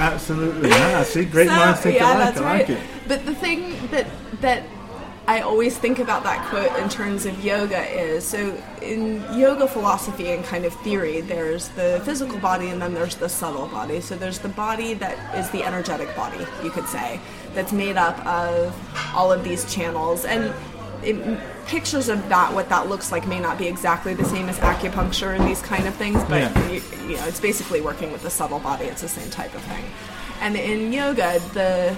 Absolutely. 0.00 0.70
Yeah, 0.70 1.02
see, 1.02 1.24
great 1.24 1.48
So, 1.48 1.56
minds 1.56 1.80
think 1.80 1.96
yeah, 1.96 2.06
alike. 2.16 2.18
that's 2.18 2.38
I 2.40 2.44
right. 2.44 2.68
like 2.68 2.78
it. 2.78 2.82
But 3.08 3.26
the 3.26 3.34
thing 3.34 3.74
that 3.90 4.06
that 4.40 4.62
I 5.28 5.40
always 5.42 5.76
think 5.76 5.98
about 5.98 6.22
that 6.22 6.42
quote 6.48 6.74
in 6.82 6.88
terms 6.88 7.26
of 7.26 7.44
yoga 7.44 7.82
is 7.84 8.24
so 8.26 8.56
in 8.80 9.22
yoga 9.38 9.68
philosophy 9.68 10.30
and 10.32 10.42
kind 10.42 10.64
of 10.64 10.72
theory, 10.76 11.20
there's 11.20 11.68
the 11.80 12.00
physical 12.06 12.38
body 12.38 12.68
and 12.70 12.80
then 12.80 12.94
there's 12.94 13.14
the 13.16 13.28
subtle 13.28 13.66
body. 13.68 14.00
So 14.00 14.16
there's 14.16 14.38
the 14.38 14.48
body 14.48 14.94
that 14.94 15.16
is 15.36 15.50
the 15.50 15.62
energetic 15.64 16.16
body, 16.16 16.46
you 16.64 16.70
could 16.70 16.88
say, 16.88 17.20
that's 17.52 17.72
made 17.72 17.98
up 17.98 18.18
of 18.26 18.74
all 19.14 19.30
of 19.30 19.44
these 19.44 19.70
channels 19.72 20.24
and. 20.24 20.52
It, 21.00 21.38
pictures 21.68 22.08
of 22.08 22.28
that, 22.28 22.52
what 22.52 22.68
that 22.70 22.88
looks 22.88 23.12
like, 23.12 23.24
may 23.28 23.38
not 23.38 23.56
be 23.56 23.68
exactly 23.68 24.14
the 24.14 24.24
same 24.24 24.48
as 24.48 24.58
acupuncture 24.58 25.38
and 25.38 25.46
these 25.46 25.62
kind 25.62 25.86
of 25.86 25.94
things, 25.94 26.20
but 26.24 26.40
Yeah. 26.40 26.68
you, 26.70 26.82
you 27.06 27.16
know, 27.16 27.24
it's 27.26 27.38
basically 27.38 27.80
working 27.80 28.10
with 28.10 28.22
the 28.22 28.30
subtle 28.30 28.58
body. 28.58 28.86
It's 28.86 29.02
the 29.02 29.08
same 29.08 29.30
type 29.30 29.54
of 29.54 29.60
thing. 29.62 29.84
And 30.40 30.56
in 30.56 30.92
yoga, 30.92 31.38
the 31.52 31.96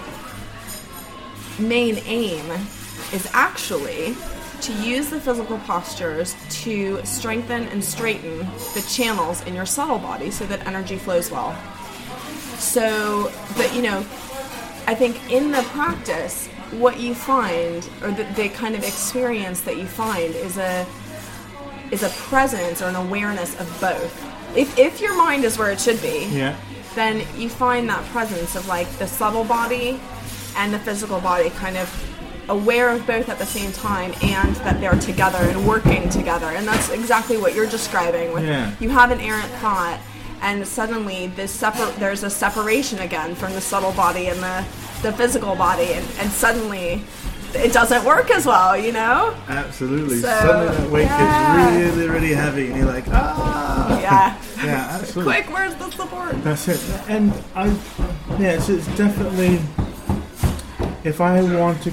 main 1.58 2.02
aim 2.04 2.44
is 3.12 3.28
actually 3.32 4.16
to 4.62 4.72
use 4.74 5.08
the 5.08 5.20
physical 5.20 5.58
postures 5.60 6.34
to 6.50 7.02
strengthen 7.04 7.64
and 7.68 7.82
straighten 7.82 8.38
the 8.74 8.84
channels 8.88 9.42
in 9.46 9.54
your 9.54 9.64
subtle 9.66 9.98
body 9.98 10.30
so 10.30 10.44
that 10.46 10.66
energy 10.66 10.96
flows 10.96 11.30
well. 11.30 11.56
So, 12.58 13.32
but 13.56 13.74
you 13.74 13.82
know, 13.82 13.98
I 14.86 14.94
think 14.94 15.30
in 15.32 15.50
the 15.50 15.62
practice, 15.68 16.46
what 16.72 17.00
you 17.00 17.14
find, 17.14 17.88
or 18.02 18.10
the, 18.10 18.24
the 18.36 18.48
kind 18.50 18.74
of 18.74 18.84
experience 18.84 19.62
that 19.62 19.76
you 19.76 19.86
find, 19.86 20.34
is 20.34 20.58
a 20.58 20.86
is 21.90 22.02
a 22.04 22.08
presence 22.10 22.80
or 22.80 22.86
an 22.86 22.94
awareness 22.94 23.58
of 23.58 23.66
both. 23.80 24.56
If, 24.56 24.78
if 24.78 25.00
your 25.00 25.16
mind 25.16 25.44
is 25.44 25.58
where 25.58 25.72
it 25.72 25.80
should 25.80 26.00
be, 26.00 26.28
Yeah. 26.30 26.56
then 26.94 27.26
you 27.36 27.48
find 27.48 27.88
that 27.88 28.04
presence 28.06 28.54
of 28.54 28.68
like 28.68 28.88
the 28.98 29.08
subtle 29.08 29.42
body 29.44 29.98
and 30.56 30.72
the 30.72 30.78
physical 30.78 31.20
body 31.20 31.50
kind 31.50 31.76
of 31.76 31.88
aware 32.50 32.90
of 32.90 33.06
both 33.06 33.28
at 33.28 33.38
the 33.38 33.46
same 33.46 33.70
time 33.72 34.12
and 34.22 34.54
that 34.56 34.80
they're 34.80 34.98
together 35.00 35.38
and 35.38 35.66
working 35.66 36.08
together 36.08 36.46
and 36.46 36.66
that's 36.66 36.90
exactly 36.90 37.36
what 37.36 37.54
you're 37.54 37.68
describing 37.68 38.32
with 38.32 38.44
Yeah. 38.44 38.74
you 38.80 38.88
have 38.90 39.10
an 39.10 39.20
errant 39.20 39.50
thought 39.62 39.98
and 40.42 40.66
suddenly 40.66 41.28
this 41.28 41.52
separ- 41.52 41.92
there's 41.98 42.22
a 42.24 42.30
separation 42.30 42.98
again 43.00 43.34
from 43.34 43.52
the 43.52 43.60
subtle 43.60 43.92
body 43.92 44.26
and 44.28 44.40
the, 44.40 44.64
the 45.02 45.12
physical 45.12 45.54
body 45.54 45.92
and, 45.92 46.04
and 46.18 46.30
suddenly 46.30 47.02
it 47.54 47.72
doesn't 47.72 48.04
work 48.04 48.30
as 48.30 48.46
well 48.46 48.76
you 48.76 48.92
know 48.92 49.34
Absolutely. 49.48 50.16
So, 50.18 50.28
Suddenly 50.28 50.76
that 50.76 50.90
weight 50.90 51.02
yeah. 51.04 51.78
gets 51.80 51.96
really, 51.96 52.08
really 52.08 52.32
heavy, 52.34 52.68
and 52.68 52.76
you're 52.76 52.86
like, 52.86 53.04
ah. 53.08 54.00
yeah 54.00 54.42
Yeah, 54.64 54.88
absolutely. 55.00 55.32
quick 55.34 55.52
where's 55.52 55.74
the 55.76 55.90
support 55.90 56.42
That's 56.44 56.68
it. 56.68 56.80
And 57.08 57.32
I, 57.54 57.66
yeah, 58.38 58.52
it's, 58.52 58.68
it's 58.68 58.86
definitely, 58.96 59.60
if 61.02 61.20
I 61.20 61.42
want 61.42 61.82
to 61.84 61.92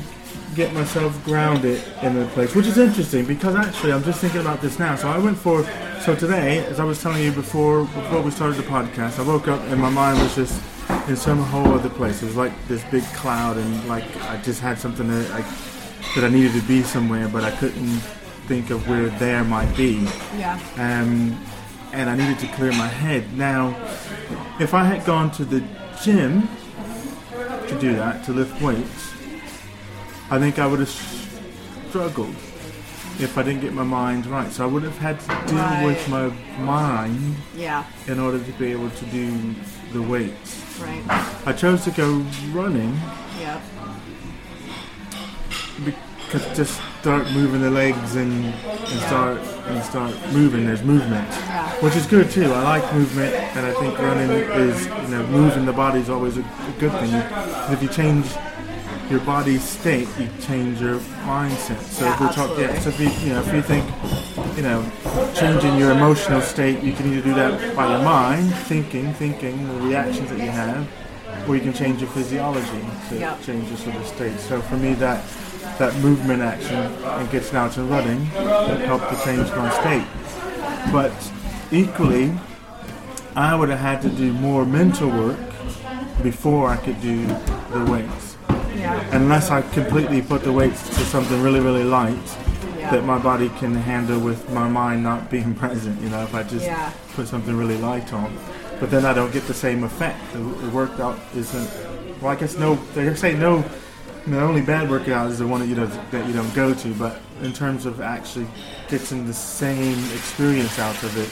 get 0.58 0.74
myself 0.74 1.24
grounded 1.24 1.82
in 2.02 2.18
a 2.18 2.26
place, 2.30 2.56
which 2.56 2.66
is 2.66 2.80
interesting 2.80 3.26
because 3.26 3.56
actually 3.56 3.94
I'm 3.94 4.04
just 4.04 4.20
thinking 4.20 4.42
about 4.42 4.60
this 4.60 4.80
now. 4.80 4.96
So 4.96 5.08
I 5.08 5.20
went 5.20 5.38
for, 5.38 5.64
so 6.02 6.16
today, 6.16 6.66
as 6.66 6.80
I 6.80 6.84
was 6.84 7.00
telling 7.00 7.24
you 7.24 7.32
before, 7.32 7.82
before 7.86 8.24
we 8.24 8.32
started 8.32 8.58
the 8.58 8.64
podcast, 8.64 9.20
I 9.20 9.22
woke 9.22 9.48
up 9.48 9.62
and 9.70 9.80
my 9.80 9.92
mind 9.92 10.20
was 10.20 10.34
just 10.34 10.60
in 11.08 11.16
some 11.16 11.38
whole 11.38 11.74
other 11.74 11.90
place. 11.90 12.24
It 12.24 12.26
was 12.26 12.36
like 12.36 12.54
this 12.68 12.84
big 12.86 13.04
cloud 13.14 13.58
and 13.58 13.88
like 13.88 14.04
I 14.24 14.42
just 14.42 14.60
had 14.60 14.80
something 14.80 15.08
that 15.08 15.32
I, 15.32 15.42
that 16.16 16.24
I 16.24 16.30
needed 16.30 16.54
to 16.60 16.68
be 16.68 16.82
somewhere, 16.82 17.28
but 17.28 17.44
I 17.44 17.52
couldn't 17.52 18.00
think 18.48 18.72
of 18.72 18.90
where 18.90 19.10
there 19.20 19.44
might 19.44 19.76
be 19.76 20.08
yeah 20.38 20.58
um, 20.78 21.38
and 21.92 22.10
I 22.10 22.16
needed 22.16 22.40
to 22.40 22.48
clear 22.56 22.72
my 22.72 22.88
head. 22.88 23.38
Now, 23.38 23.76
if 24.60 24.74
I 24.74 24.86
had 24.86 25.06
gone 25.06 25.30
to 25.32 25.46
the 25.46 25.64
gym 26.02 26.50
to 27.68 27.78
do 27.80 27.96
that, 27.96 28.24
to 28.26 28.34
lift 28.34 28.60
weights, 28.62 29.17
I 30.30 30.40
think 30.40 30.60
I 30.60 30.68
would 30.68 30.80
have 30.80 30.90
struggled 31.90 32.36
if 33.20 33.38
I 33.38 33.44
didn't 33.44 33.62
get 33.62 33.74
my 33.74 33.84
mind 33.84 34.26
right. 34.28 34.52
So 34.52 34.64
I 34.64 34.68
would 34.68 34.84
have 34.84 34.98
had 34.98 35.20
to 35.22 35.28
deal 35.48 35.88
with 35.88 36.08
my 36.10 36.28
mind 36.60 37.36
yeah 37.56 37.86
in 38.08 38.20
order 38.20 38.38
to 38.44 38.52
be 38.54 38.72
able 38.72 38.90
to 38.90 39.06
do 39.06 39.56
the 39.94 40.02
weights. 40.02 40.80
right 40.80 41.04
I 41.48 41.54
chose 41.54 41.84
to 41.86 41.92
go 41.92 42.26
running 42.52 42.94
yeah 43.40 43.62
because 45.86 46.46
just 46.58 46.82
start 47.00 47.32
moving 47.32 47.62
the 47.62 47.70
legs 47.70 48.16
and, 48.16 48.34
and 48.44 49.00
start 49.08 49.38
and 49.68 49.84
start 49.84 50.14
moving. 50.34 50.66
There's 50.66 50.84
movement, 50.84 51.26
Yeah. 51.30 51.72
which 51.82 51.96
is 51.96 52.06
good 52.06 52.30
too. 52.30 52.52
I 52.52 52.64
like 52.64 52.94
movement, 52.94 53.34
and 53.34 53.66
I 53.66 53.74
think 53.80 53.98
running 53.98 54.30
is 54.32 54.88
you 54.88 55.08
know 55.16 55.26
moving 55.28 55.66
the 55.66 55.72
body 55.74 56.00
is 56.02 56.10
always 56.10 56.36
a, 56.38 56.42
a 56.42 56.74
good 56.80 56.92
thing. 56.92 57.14
If 57.74 57.82
you 57.82 57.88
change 57.88 58.26
your 59.10 59.20
body's 59.22 59.64
state, 59.64 60.08
you 60.20 60.30
change 60.42 60.82
your 60.82 61.00
mindset. 61.26 61.82
So 61.82 62.06
Yeah, 62.06 62.14
if 62.14 62.20
we 62.20 62.28
talk, 62.28 62.58
yeah. 62.58 62.80
So 62.80 62.90
if 62.90 63.00
you 63.00 63.10
you 63.26 63.34
know 63.34 63.42
if 63.42 63.54
you 63.54 63.62
think 63.62 63.86
you 64.58 64.64
know 64.64 64.86
changing 65.36 65.78
your 65.78 65.92
emotional 65.92 66.42
state, 66.42 66.84
you 66.84 66.94
can 66.94 67.12
either 67.14 67.22
do 67.22 67.34
that 67.36 67.76
by 67.76 67.90
your 67.92 68.04
mind, 68.04 68.54
thinking, 68.54 69.14
thinking 69.14 69.68
the 69.68 69.86
reactions 69.88 70.30
that 70.30 70.40
you 70.40 70.50
have, 70.50 70.88
or 71.48 71.56
you 71.56 71.62
can 71.62 71.74
change 71.74 72.02
your 72.02 72.10
physiology 72.10 72.86
to 73.10 73.16
Yeah. 73.20 73.36
change 73.46 73.68
your 73.70 73.78
sort 73.78 73.96
of 73.96 74.06
state. 74.08 74.40
So 74.40 74.62
for 74.62 74.76
me, 74.78 74.94
that 74.96 75.24
that 75.80 75.96
movement 75.98 76.42
action 76.42 76.76
and 76.76 77.30
gets 77.32 77.52
down 77.52 77.70
to 77.72 77.84
running 77.84 78.26
helped 78.26 79.10
to 79.10 79.24
change 79.24 79.48
my 79.52 79.70
state. 79.82 80.06
But 80.92 81.12
equally, 81.72 82.34
I 83.36 83.54
would 83.56 83.70
have 83.70 83.80
had 83.80 84.02
to 84.04 84.10
do 84.10 84.34
more 84.34 84.66
mental 84.66 85.10
work 85.10 85.38
before 86.24 86.70
I 86.70 86.78
could 86.78 87.00
do 87.02 87.26
the 87.72 87.86
weights. 87.92 88.27
Yeah 88.78 89.16
Unless 89.16 89.50
I 89.52 89.62
completely 89.62 90.22
put 90.22 90.44
the 90.44 90.52
weights 90.54 90.88
to 90.90 91.06
something 91.06 91.42
really, 91.42 91.60
really 91.60 91.84
light 91.84 92.38
Yeah. 92.78 92.92
that 92.92 93.04
my 93.04 93.18
body 93.18 93.50
can 93.60 93.74
handle 93.76 94.20
with 94.20 94.50
my 94.52 94.68
mind 94.68 95.04
not 95.04 95.30
being 95.30 95.54
present. 95.64 96.00
You 96.02 96.10
know, 96.10 96.24
if 96.24 96.34
I 96.34 96.44
just 96.44 96.66
Yeah. 96.66 96.92
put 97.16 97.28
something 97.28 97.56
really 97.58 97.78
light 97.78 98.14
on. 98.14 98.32
But 98.80 98.92
then 98.92 99.06
I 99.06 99.14
don't 99.14 99.34
get 99.34 99.48
the 99.48 99.54
same 99.54 99.84
effect. 99.84 100.20
The, 100.34 100.40
the 100.40 100.70
workout 100.70 101.18
isn't. 101.36 101.70
Well, 102.22 102.32
I 102.32 102.36
guess 102.36 102.56
no. 102.58 102.76
They 102.94 103.14
say 103.16 103.34
no. 103.36 103.64
The 104.28 104.40
only 104.42 104.62
bad 104.62 104.90
workout 104.90 105.32
is 105.32 105.40
the 105.40 105.48
one 105.48 105.62
that 105.62 105.68
you 105.68 105.76
don't 105.76 106.12
that 106.12 106.28
you 106.28 106.34
don't 106.34 106.54
go 106.54 106.74
to. 106.74 106.94
But 106.94 107.20
in 107.42 107.54
terms 107.54 107.86
of 107.88 108.02
actually 108.02 108.48
getting 108.90 109.26
the 109.26 109.34
same 109.34 109.98
experience 110.14 110.78
out 110.78 111.02
of 111.04 111.18
it, 111.18 111.30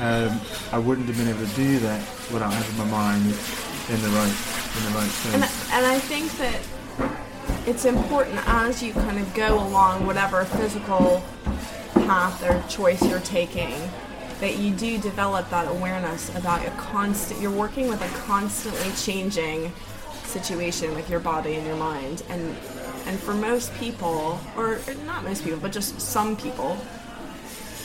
um, 0.00 0.40
I 0.72 0.78
wouldn't 0.78 1.08
have 1.08 1.16
been 1.16 1.28
able 1.28 1.44
to 1.46 1.54
do 1.56 1.78
that 1.80 2.00
without 2.32 2.52
having 2.52 2.78
my 2.78 2.84
mind 2.84 3.24
in 3.24 4.00
the 4.02 4.08
right 4.20 4.36
in 4.78 4.84
the 4.84 4.98
right 4.98 5.26
and, 5.34 5.44
and 5.72 5.86
I 5.86 5.98
think 5.98 6.30
that 6.38 6.60
it's 7.66 7.84
important 7.84 8.40
as 8.46 8.82
you 8.82 8.92
kind 8.92 9.18
of 9.18 9.34
go 9.34 9.54
along 9.54 10.06
whatever 10.06 10.44
physical 10.44 11.22
path 11.92 12.42
or 12.42 12.66
choice 12.68 13.02
you're 13.02 13.20
taking 13.20 13.74
that 14.40 14.56
you 14.56 14.72
do 14.72 14.98
develop 14.98 15.50
that 15.50 15.68
awareness 15.68 16.34
about 16.36 16.66
a 16.66 16.70
constant 16.72 17.40
you're 17.40 17.50
working 17.50 17.88
with 17.88 18.00
a 18.00 18.18
constantly 18.20 18.90
changing 18.96 19.72
situation 20.24 20.94
with 20.94 21.10
your 21.10 21.20
body 21.20 21.54
and 21.56 21.66
your 21.66 21.76
mind. 21.76 22.22
And 22.28 22.56
and 23.06 23.18
for 23.18 23.34
most 23.34 23.74
people 23.74 24.38
or 24.56 24.80
not 25.06 25.24
most 25.24 25.42
people 25.42 25.58
but 25.58 25.72
just 25.72 25.98
some 26.00 26.36
people 26.36 26.76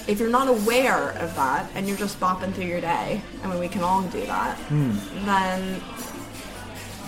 if 0.05 0.19
you're 0.19 0.29
not 0.29 0.50
aware 0.50 1.12
of 1.12 1.33
that 1.35 1.69
and 1.75 1.88
you're 1.88 1.97
just 1.97 2.19
bopping 2.19 2.53
through 2.53 2.65
your 2.65 2.81
day 2.81 3.21
i 3.41 3.47
mean 3.47 3.57
we 3.57 3.69
can 3.69 3.81
all 3.81 4.01
do 4.01 4.25
that 4.25 4.57
hmm. 4.67 4.91
then 5.25 5.81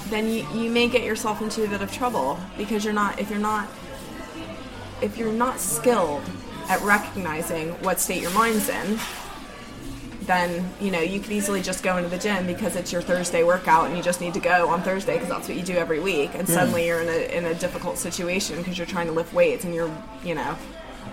then 0.09 0.29
you, 0.29 0.47
you 0.53 0.69
may 0.69 0.87
get 0.87 1.03
yourself 1.03 1.41
into 1.41 1.63
a 1.63 1.67
bit 1.67 1.81
of 1.81 1.91
trouble 1.91 2.39
because 2.57 2.83
you're 2.83 2.93
not 2.93 3.19
if 3.19 3.29
you're 3.29 3.39
not 3.39 3.67
if 5.01 5.17
you're 5.17 5.31
not 5.31 5.59
skilled 5.59 6.23
at 6.69 6.81
recognizing 6.81 7.69
what 7.83 7.99
state 7.99 8.21
your 8.21 8.31
mind's 8.31 8.69
in 8.69 8.99
then 10.21 10.67
you 10.81 10.89
know 10.89 10.99
you 10.99 11.19
could 11.19 11.31
easily 11.31 11.61
just 11.61 11.83
go 11.83 11.97
into 11.97 12.09
the 12.09 12.17
gym 12.17 12.47
because 12.47 12.75
it's 12.75 12.91
your 12.91 13.01
Thursday 13.01 13.43
workout 13.43 13.87
and 13.87 13.95
you 13.97 14.01
just 14.01 14.21
need 14.21 14.33
to 14.33 14.39
go 14.39 14.69
on 14.69 14.81
Thursday 14.81 15.13
because 15.13 15.29
that's 15.29 15.47
what 15.47 15.55
you 15.55 15.63
do 15.63 15.75
every 15.75 15.99
week 15.99 16.31
and 16.33 16.47
suddenly 16.47 16.87
you're 16.87 17.01
in 17.01 17.09
a 17.09 17.37
in 17.37 17.45
a 17.45 17.53
difficult 17.55 17.97
situation 17.97 18.57
because 18.57 18.77
you're 18.77 18.87
trying 18.87 19.05
to 19.05 19.13
lift 19.13 19.33
weights 19.33 19.65
and 19.65 19.75
you're 19.75 19.91
you 20.23 20.33
know 20.33 20.57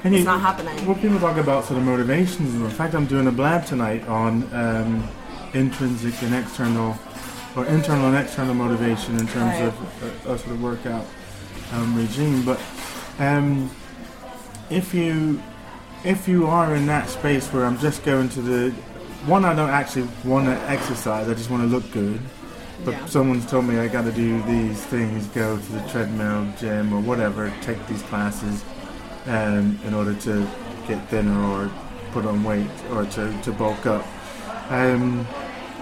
And 0.05 0.15
It's 0.15 0.25
not 0.25 0.41
happening. 0.41 0.85
Well, 0.87 0.97
people 0.97 1.21
talk 1.21 1.37
about 1.37 1.65
sort 1.65 1.79
of 1.79 1.85
motivations. 1.85 2.55
In 2.55 2.69
fact, 2.71 2.95
I'm 2.95 3.07
doing 3.07 3.29
a 3.29 3.31
blab 3.31 3.67
tonight 3.67 4.07
on 4.09 4.43
um, 4.53 5.09
intrinsic 5.55 6.21
and 6.23 6.35
external, 6.35 6.99
or 7.56 7.66
internal 7.66 8.06
and 8.06 8.16
external 8.16 8.54
motivation 8.54 9.18
in 9.18 9.26
terms 9.26 9.61
Right. 9.61 9.62
of 9.62 10.26
a, 10.26 10.32
a 10.32 10.38
sort 10.38 10.50
of 10.52 10.62
workout 10.62 11.04
um, 11.73 11.94
regime. 11.97 12.44
But 12.44 12.61
um, 13.18 13.71
if 14.71 14.94
you 14.94 15.42
if 16.04 16.26
you 16.26 16.47
are 16.49 16.75
in 16.75 16.87
that 16.87 17.09
space 17.09 17.47
where 17.52 17.64
I'm 17.64 17.78
just 17.78 18.02
going 18.04 18.28
to 18.30 18.42
the 18.42 18.71
one, 19.26 19.44
I 19.44 19.54
don't 19.54 19.71
actually 19.71 20.09
want 20.25 20.47
to 20.47 20.59
exercise. 20.68 21.28
I 21.28 21.35
just 21.35 21.49
want 21.50 21.62
to 21.62 21.68
look 21.68 21.88
good. 21.92 22.21
But 22.85 22.94
Yeah. 22.94 23.06
someone's 23.06 23.47
told 23.47 23.66
me 23.66 23.78
I 23.78 23.87
got 23.87 24.02
to 24.06 24.11
do 24.12 24.42
these 24.42 24.82
things, 24.87 25.28
go 25.28 25.56
to 25.56 25.73
the 25.73 25.80
treadmill, 25.88 26.49
gym, 26.59 26.92
or 26.92 27.00
whatever, 27.00 27.52
take 27.62 27.87
these 27.87 28.02
classes 28.02 28.64
um, 29.26 29.78
in 29.87 29.94
order 29.94 30.14
to 30.14 30.44
get 30.88 31.09
thinner 31.09 31.40
or 31.52 31.71
put 32.11 32.26
on 32.26 32.42
weight 32.42 32.66
or 32.90 33.04
to, 33.04 33.32
to 33.42 33.52
bulk 33.52 33.87
up. 33.87 34.04
Um, 34.71 35.25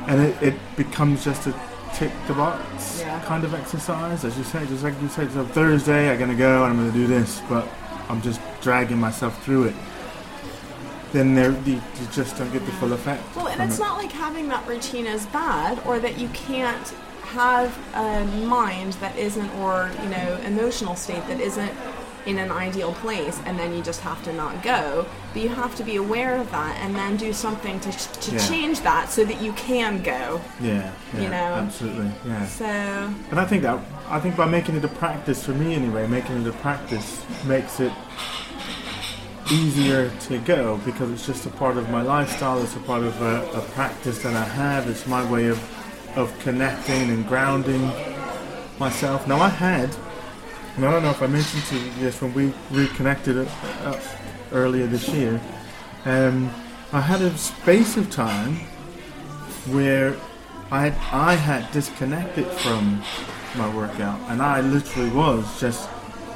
and 0.09 0.21
it, 0.21 0.43
it 0.43 0.55
becomes 0.77 1.25
just 1.25 1.47
a 1.47 1.55
tick 1.95 2.13
the 2.29 2.35
box 2.35 3.01
Yeah. 3.01 3.21
kind 3.25 3.45
of 3.45 3.53
exercise, 3.55 4.25
as 4.25 4.37
you 4.39 4.45
say. 4.45 4.65
Just 4.67 4.85
like 4.85 5.01
you 5.03 5.09
said, 5.09 5.31
so 5.33 5.45
Thursday 5.45 6.11
I'm 6.11 6.19
going 6.19 6.31
to 6.31 6.37
go 6.37 6.65
and 6.65 6.73
I'm 6.73 6.79
going 6.79 6.93
to 6.93 6.97
do 6.97 7.07
this, 7.07 7.43
but 7.49 7.69
I'm 8.09 8.23
just 8.23 8.41
dragging 8.61 8.99
myself 8.99 9.43
through 9.45 9.65
it. 9.65 9.75
Then 11.13 11.35
there, 11.35 11.51
you, 11.51 11.75
you 11.75 12.07
just 12.13 12.37
don't 12.39 12.53
get 12.53 12.65
the 12.65 12.73
full 12.73 12.93
effect. 12.93 13.23
Well, 13.35 13.49
and 13.49 13.61
it's 13.63 13.79
it. 13.79 13.83
not 13.83 13.99
like 13.99 14.13
having 14.13 14.49
that 14.49 14.67
routine 14.69 15.07
is 15.07 15.27
bad 15.27 15.85
or 15.85 15.99
that 15.99 16.19
you 16.19 16.29
can't 16.29 16.89
have 17.23 17.77
a 17.95 18.25
mind 18.47 18.93
that 18.95 19.17
isn't, 19.17 19.51
or, 19.57 19.91
you 20.03 20.09
know, 20.09 20.37
emotional 20.45 20.95
state 20.95 21.27
that 21.27 21.41
isn't 21.41 21.73
in 22.27 22.39
an 22.39 22.51
ideal 22.51 22.93
place 22.95 23.39
and 23.47 23.59
then 23.59 23.75
you 23.75 23.83
just 23.83 24.01
have 24.01 24.23
to 24.25 24.33
not 24.33 24.63
go. 24.63 25.07
But 25.33 25.43
you 25.43 25.49
have 25.49 25.75
to 25.77 25.85
be 25.85 25.97
aware 25.97 26.37
of 26.37 26.51
that 26.51 26.77
and 26.81 26.95
then 26.95 27.17
do 27.17 27.33
something 27.33 27.81
to, 27.81 27.91
to 27.93 28.33
Yeah. 28.33 28.49
change 28.49 28.81
that 28.81 29.11
so 29.11 29.25
that 29.25 29.41
you 29.41 29.53
can 29.55 30.03
go. 30.03 30.41
Yeah, 30.61 30.93
yeah, 31.15 31.21
you 31.23 31.29
know. 31.31 31.37
absolutely, 31.37 32.11
yeah. 32.27 32.47
So, 32.47 32.65
And 32.65 33.39
I 33.41 33.45
think 33.45 33.63
that 33.63 33.79
I 34.09 34.19
think 34.21 34.37
by 34.37 34.47
making 34.47 34.77
it 34.77 34.85
a 34.85 34.89
practice 34.89 35.45
for 35.45 35.53
me 35.53 35.75
anyway, 35.75 36.07
making 36.07 36.43
it 36.43 36.47
a 36.49 36.53
practice 36.53 37.25
makes 37.47 37.79
it 37.81 37.93
easier 39.51 40.11
to 40.21 40.39
go 40.39 40.79
because 40.85 41.11
it's 41.11 41.27
just 41.27 41.47
a 41.47 41.51
part 41.51 41.77
of 41.77 41.89
my 41.91 42.03
lifestyle. 42.03 42.63
It's 42.63 42.77
a 42.77 42.81
part 42.81 43.03
of 43.03 43.21
a, 43.23 43.43
a 43.53 43.61
practice 43.73 44.23
that 44.23 44.35
I 44.35 44.45
have. 44.45 44.89
It's 44.89 45.07
my 45.07 45.29
way 45.31 45.47
of 45.47 45.59
of 46.17 46.37
connecting 46.41 47.09
and 47.11 47.25
grounding 47.27 47.89
myself. 48.81 49.29
Now 49.29 49.41
I 49.41 49.49
had, 49.49 49.95
and 50.81 50.89
I 50.89 50.93
don't 50.93 51.03
know 51.03 51.11
if 51.11 51.21
I 51.21 51.27
mentioned 51.27 51.63
to 51.65 51.75
you 51.77 51.91
this 51.99 52.23
when 52.23 52.33
we 52.33 52.55
reconnected 52.71 53.37
uh, 53.37 54.01
earlier 54.51 54.87
this 54.87 55.11
year. 55.11 55.39
Um, 56.07 56.51
I 56.91 57.03
had 57.03 57.21
a 57.21 57.37
space 57.37 57.99
of 57.99 58.11
time 58.11 58.57
where 59.67 60.17
I 60.73 60.87
I 61.13 61.35
had 61.35 61.71
disconnected 61.71 62.47
from 62.47 63.03
my 63.57 63.69
workout, 63.77 64.19
and 64.31 64.41
I 64.41 64.63
literally 64.63 65.11
was 65.11 65.61
just, 65.61 65.87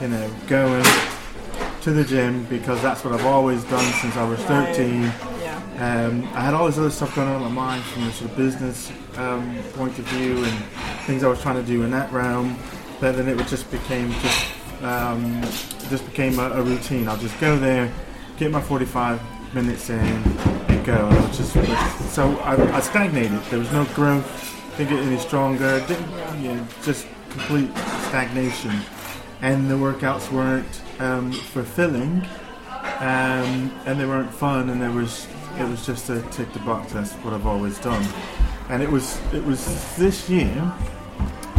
you 0.03 0.09
know, 0.09 0.31
going 0.47 0.85
to 1.81 1.93
the 1.93 2.05
gym 2.05 2.45
because 2.45 2.83
that's 2.83 3.03
what 3.03 3.15
I've 3.15 3.25
always 3.25 3.65
done 3.65 3.91
since 3.95 4.15
I 4.15 4.29
was 4.29 4.41
Right. 4.41 4.77
13. 4.77 5.03
yeah. 5.41 6.07
Um, 6.07 6.29
I 6.35 6.43
had 6.43 6.53
all 6.53 6.67
this 6.67 6.77
other 6.77 6.91
stuff 6.91 7.17
going 7.17 7.29
on 7.29 7.37
in 7.37 7.43
my 7.45 7.49
mind 7.49 7.83
from 7.85 8.03
a 8.03 8.13
sort 8.13 8.31
of 8.31 8.37
business 8.37 8.93
um, 9.17 9.57
point 9.73 9.99
of 9.99 10.05
view 10.09 10.45
and 10.45 10.59
things 11.07 11.25
I 11.25 11.29
was 11.29 11.41
trying 11.41 11.57
to 11.57 11.63
do 11.63 11.83
in 11.83 11.91
that 11.93 12.13
realm. 12.13 12.59
But 13.05 13.17
then 13.17 13.29
it 13.29 13.49
just 13.49 13.71
became 13.71 14.11
just 14.13 14.47
um, 14.83 15.43
just 15.91 16.07
became 16.07 16.39
a, 16.39 16.49
a 16.53 16.63
routine. 16.63 17.07
I'll 17.07 17.19
just 17.19 17.39
go 17.39 17.59
there, 17.59 17.93
get 18.39 18.51
my 18.51 18.63
45 18.63 19.21
minutes 19.55 19.91
in, 19.91 19.99
and 19.99 20.87
go. 20.87 21.09
And 21.09 21.35
just 21.35 21.53
so 22.15 22.31
I, 22.39 22.55
I 22.75 22.81
stagnated. 22.81 23.43
There 23.51 23.59
was 23.59 23.71
no 23.73 23.85
growth. 23.93 24.27
Didn't 24.79 24.97
get 24.97 25.05
any 25.05 25.19
stronger. 25.19 25.85
Didn't 25.87 26.67
just 26.81 27.07
complete 27.29 27.69
stagnation. 28.09 28.81
And 29.43 29.71
the 29.71 29.75
workouts 29.75 30.33
weren't 30.33 30.81
um, 30.99 31.31
fulfilling 31.31 32.27
um, 33.01 33.71
and 33.85 34.01
they 34.01 34.07
weren't 34.07 34.33
fun, 34.33 34.71
and 34.71 34.81
there 34.81 34.93
was 34.93 35.27
it 35.59 35.69
was 35.69 35.85
just 35.85 36.09
a 36.09 36.23
tick 36.31 36.51
the 36.55 36.59
box. 36.61 36.95
That's 36.95 37.13
what 37.17 37.35
I've 37.35 37.47
always 37.47 37.79
done, 37.81 38.03
and 38.71 38.83
it 38.83 38.91
was 38.91 39.21
it 39.35 39.45
was 39.45 39.95
this 39.97 40.31
year 40.31 40.73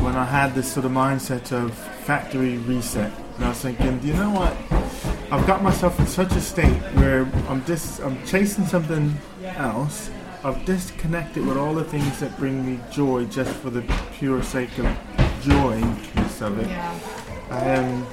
when 0.05 0.15
I 0.15 0.23
had 0.23 0.53
this 0.53 0.71
sort 0.71 0.85
of 0.85 0.91
mindset 0.91 1.51
of 1.51 1.73
factory 1.73 2.57
reset, 2.59 3.11
and 3.37 3.45
I 3.45 3.49
was 3.49 3.57
thinking, 3.57 3.97
do 3.97 4.07
you 4.07 4.13
know 4.13 4.29
what? 4.29 4.55
I've 5.31 5.47
got 5.47 5.63
myself 5.63 5.99
in 5.99 6.05
such 6.05 6.31
a 6.33 6.41
state 6.41 6.79
where 6.93 7.23
I'm 7.49 7.61
dis 7.61 7.99
I'm 8.01 8.23
chasing 8.23 8.67
something 8.67 9.17
else. 9.43 10.11
I've 10.43 10.63
disconnected 10.63 11.43
with 11.43 11.57
all 11.57 11.73
the 11.73 11.83
things 11.83 12.19
that 12.19 12.37
bring 12.37 12.63
me 12.63 12.79
joy 12.91 13.25
just 13.25 13.51
for 13.55 13.71
the 13.71 13.81
pure 14.13 14.43
sake 14.43 14.77
of 14.77 14.85
joyness 15.41 16.39
of 16.39 16.59
it. 16.59 16.67
Yeah. 16.67 16.91
Um, 17.49 18.05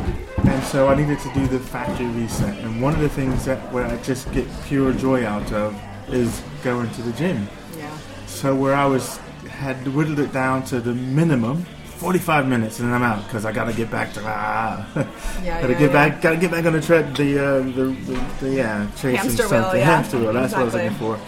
and 0.48 0.64
so 0.64 0.88
I 0.88 0.94
needed 0.94 1.18
to 1.20 1.34
do 1.34 1.46
the 1.46 1.58
factory 1.58 2.06
reset. 2.06 2.56
And 2.64 2.80
one 2.80 2.94
of 2.94 3.00
the 3.00 3.10
things 3.10 3.44
that 3.44 3.70
where 3.70 3.84
I 3.84 3.98
just 3.98 4.32
get 4.32 4.46
pure 4.64 4.94
joy 4.94 5.26
out 5.26 5.52
of 5.52 5.78
is 6.08 6.42
going 6.64 6.90
to 6.92 7.02
the 7.02 7.12
gym. 7.12 7.46
Yeah. 7.76 7.94
So 8.26 8.56
where 8.56 8.74
I 8.74 8.86
was 8.86 9.18
had 9.48 9.86
whittled 9.88 10.18
it 10.20 10.32
down 10.32 10.64
to 10.64 10.80
the 10.80 10.94
minimum, 10.94 11.66
45 12.02 12.48
minutes, 12.48 12.80
and 12.80 12.88
then 12.88 13.00
I'm 13.00 13.02
out 13.04 13.24
because 13.24 13.44
I 13.44 13.52
got 13.52 13.66
to 13.66 13.72
get 13.72 13.88
back 13.88 14.12
to 14.14 14.22
ah, 14.24 14.88
Yeah. 15.44 15.60
got 15.60 15.68
to 15.68 15.72
yeah, 15.72 15.78
get 15.78 15.80
yeah. 15.80 15.86
back, 15.92 16.20
got 16.20 16.30
to 16.30 16.36
get 16.36 16.50
back 16.50 16.64
on 16.66 16.72
the 16.72 16.80
tread, 16.80 17.14
the 17.14 17.38
uh, 17.38 17.58
the, 17.62 17.84
the, 17.84 18.26
the 18.40 18.50
yeah, 18.50 18.90
chasing 18.96 19.14
Hamster 19.14 19.48
wheel, 19.48 19.76
yeah. 19.76 19.84
hamster 19.84 20.18
wheel. 20.18 20.32
That's 20.32 20.52
what 20.52 20.62
I 20.62 20.64
was 20.64 20.74
looking 20.74 20.94
for. 20.94 21.20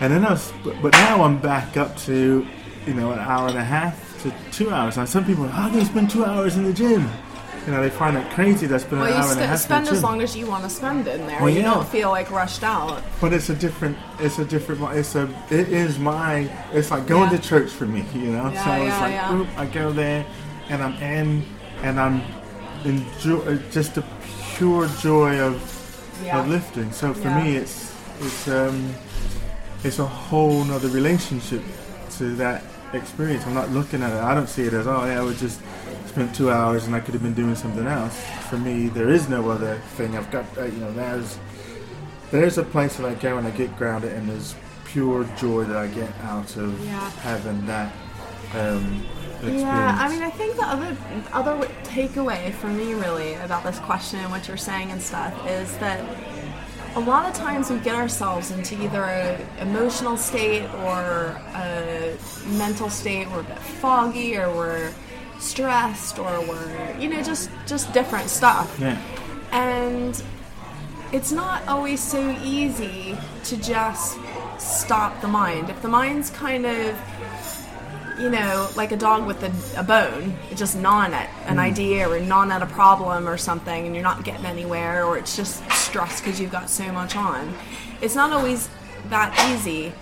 And 0.00 0.12
then 0.12 0.24
I 0.24 0.30
was, 0.32 0.52
but, 0.64 0.82
but 0.82 0.92
now 0.92 1.22
I'm 1.22 1.38
back 1.38 1.76
up 1.76 1.96
to, 1.98 2.44
you 2.84 2.94
know, 2.94 3.12
an 3.12 3.20
hour 3.20 3.46
and 3.46 3.56
a 3.56 3.62
half 3.62 4.20
to 4.22 4.34
two 4.50 4.70
hours. 4.72 4.96
Now 4.96 5.04
some 5.04 5.24
people, 5.24 5.44
are, 5.44 5.48
how 5.48 5.68
can 5.68 5.78
you 5.78 5.84
spend 5.84 6.10
two 6.10 6.24
hours 6.24 6.56
in 6.56 6.64
the 6.64 6.72
gym? 6.72 7.08
You 7.66 7.72
know, 7.72 7.80
they 7.80 7.90
find 7.90 8.16
it 8.16 8.28
crazy 8.30 8.66
that 8.66 8.74
I 8.74 8.78
spend 8.78 9.02
Well, 9.02 9.12
an 9.12 9.16
you 9.16 9.24
hour 9.24 9.32
and 9.32 9.40
a 9.40 9.46
half 9.46 9.58
spend 9.60 9.88
as 9.88 10.02
long 10.02 10.20
as 10.20 10.36
you 10.36 10.46
want 10.46 10.64
to 10.64 10.70
spend 10.70 11.06
in 11.06 11.26
there. 11.28 11.40
Well, 11.40 11.48
you 11.48 11.60
yeah. 11.60 11.74
don't 11.74 11.88
feel 11.88 12.10
like 12.10 12.30
rushed 12.30 12.64
out. 12.64 13.02
But 13.20 13.32
it's 13.32 13.50
a 13.50 13.54
different. 13.54 13.96
It's 14.18 14.38
a 14.40 14.44
different. 14.44 14.82
It's 14.96 15.14
a. 15.14 15.28
It 15.48 15.68
is 15.68 15.98
my. 15.98 16.50
It's 16.72 16.90
like 16.90 17.06
going 17.06 17.30
Yeah. 17.30 17.38
to 17.38 17.48
church 17.48 17.70
for 17.70 17.86
me. 17.86 18.04
You 18.14 18.32
know. 18.32 18.50
Yeah, 18.50 18.64
so 18.64 18.84
it's 18.84 19.00
like, 19.00 19.14
boop, 19.30 19.56
I 19.56 19.66
go 19.66 19.92
there, 19.92 20.26
and 20.70 20.82
I'm 20.82 20.94
in, 21.00 21.44
and 21.82 22.00
I'm 22.00 22.22
enjoy 22.84 23.58
just 23.70 23.94
the 23.94 24.04
pure 24.56 24.88
joy 25.00 25.38
of 25.40 25.54
of 26.32 26.48
lifting. 26.48 26.90
So 26.92 27.14
for 27.14 27.30
me, 27.30 27.56
it's 27.56 27.94
it's 28.20 28.48
um, 28.48 28.94
it's 29.84 29.98
a 29.98 30.06
whole 30.06 30.64
nother 30.64 30.88
relationship 30.88 31.62
to 32.18 32.34
that 32.36 32.64
experience. 32.92 33.46
I'm 33.46 33.54
not 33.54 33.70
looking 33.70 34.02
at 34.02 34.12
it. 34.12 34.20
I 34.20 34.34
don't 34.34 34.48
see 34.48 34.62
it 34.62 34.72
as 34.74 34.86
oh 34.86 35.04
yeah, 35.04 35.20
I 35.20 35.22
would 35.22 35.38
just 35.38 35.60
spent 36.12 36.34
two 36.34 36.50
hours 36.50 36.84
and 36.86 36.94
I 36.94 37.00
could 37.00 37.14
have 37.14 37.22
been 37.22 37.32
doing 37.34 37.54
something 37.54 37.86
else. 37.86 38.22
For 38.50 38.58
me, 38.58 38.88
there 38.88 39.08
is 39.08 39.28
no 39.30 39.48
other 39.50 39.76
thing. 39.96 40.14
I've 40.16 40.30
got 40.30 40.44
uh, 40.58 40.64
you 40.64 40.78
know 40.78 40.92
there's 40.92 41.38
there's 42.30 42.58
a 42.58 42.62
place 42.62 42.96
that 42.96 43.06
I 43.06 43.14
go 43.14 43.38
and 43.38 43.46
I 43.46 43.50
get 43.50 43.74
grounded 43.78 44.12
and 44.12 44.28
there's 44.28 44.54
pure 44.84 45.24
joy 45.38 45.64
that 45.64 45.76
I 45.76 45.86
get 45.86 46.10
out 46.24 46.54
of 46.56 46.78
Yeah. 46.84 47.10
having 47.22 47.64
that 47.66 47.92
um, 48.54 49.02
experience. 49.36 49.62
Yeah, 49.62 49.96
I 49.98 50.08
mean, 50.10 50.22
I 50.22 50.28
think 50.30 50.56
the 50.56 50.66
other 50.66 50.94
other 51.32 51.66
takeaway 51.84 52.52
for 52.52 52.68
me 52.68 52.92
really 52.92 53.32
about 53.36 53.64
this 53.64 53.78
question 53.78 54.20
and 54.20 54.30
what 54.30 54.46
you're 54.48 54.58
saying 54.58 54.90
and 54.90 55.00
stuff 55.00 55.34
is 55.48 55.76
that 55.78 56.04
a 56.94 57.00
lot 57.00 57.24
of 57.24 57.32
times 57.32 57.70
we 57.70 57.78
get 57.78 57.94
ourselves 57.94 58.50
into 58.50 58.74
either 58.82 59.02
an 59.02 59.66
emotional 59.66 60.18
state 60.18 60.68
or 60.84 61.40
a 61.54 62.18
mental 62.48 62.90
state. 62.90 63.30
We're 63.30 63.40
a 63.40 63.44
bit 63.44 63.58
foggy, 63.58 64.36
or 64.36 64.54
we're 64.54 64.92
stressed 65.42 66.18
or 66.18 66.40
we're 66.46 66.96
you 66.98 67.08
know 67.08 67.22
just 67.22 67.50
just 67.66 67.92
different 67.92 68.28
stuff. 68.28 68.78
Yeah. 68.80 69.00
and 69.52 70.22
it's 71.12 71.32
not 71.32 71.66
always 71.68 72.02
so 72.02 72.30
easy 72.42 73.16
to 73.44 73.56
just 73.58 74.18
stop 74.58 75.20
the 75.20 75.28
mind. 75.28 75.68
If 75.68 75.82
the 75.82 75.88
mind's 75.88 76.30
kind 76.30 76.64
of 76.64 76.98
you 78.18 78.30
know 78.30 78.68
like 78.76 78.92
a 78.92 78.96
dog 78.96 79.26
with 79.26 79.42
a, 79.42 79.80
a 79.80 79.82
bone 79.82 80.34
it's 80.50 80.60
just 80.60 80.76
gnawing 80.76 81.14
at 81.14 81.28
an 81.46 81.54
hmm. 81.54 81.60
idea 81.60 82.08
or 82.08 82.20
gnawing 82.20 82.50
at 82.50 82.62
a 82.62 82.66
problem 82.66 83.26
or 83.26 83.38
something 83.38 83.86
and 83.86 83.94
you're 83.94 84.04
not 84.04 84.22
getting 84.22 84.44
anywhere 84.44 85.04
or 85.06 85.16
it's 85.16 85.34
just 85.34 85.68
stress 85.72 86.20
because 86.20 86.38
you've 86.38 86.52
got 86.52 86.68
so 86.68 86.92
much 86.92 87.16
on. 87.16 87.52
It's 88.00 88.14
not 88.14 88.32
always 88.32 88.68
that 89.08 89.32
easy 89.52 89.92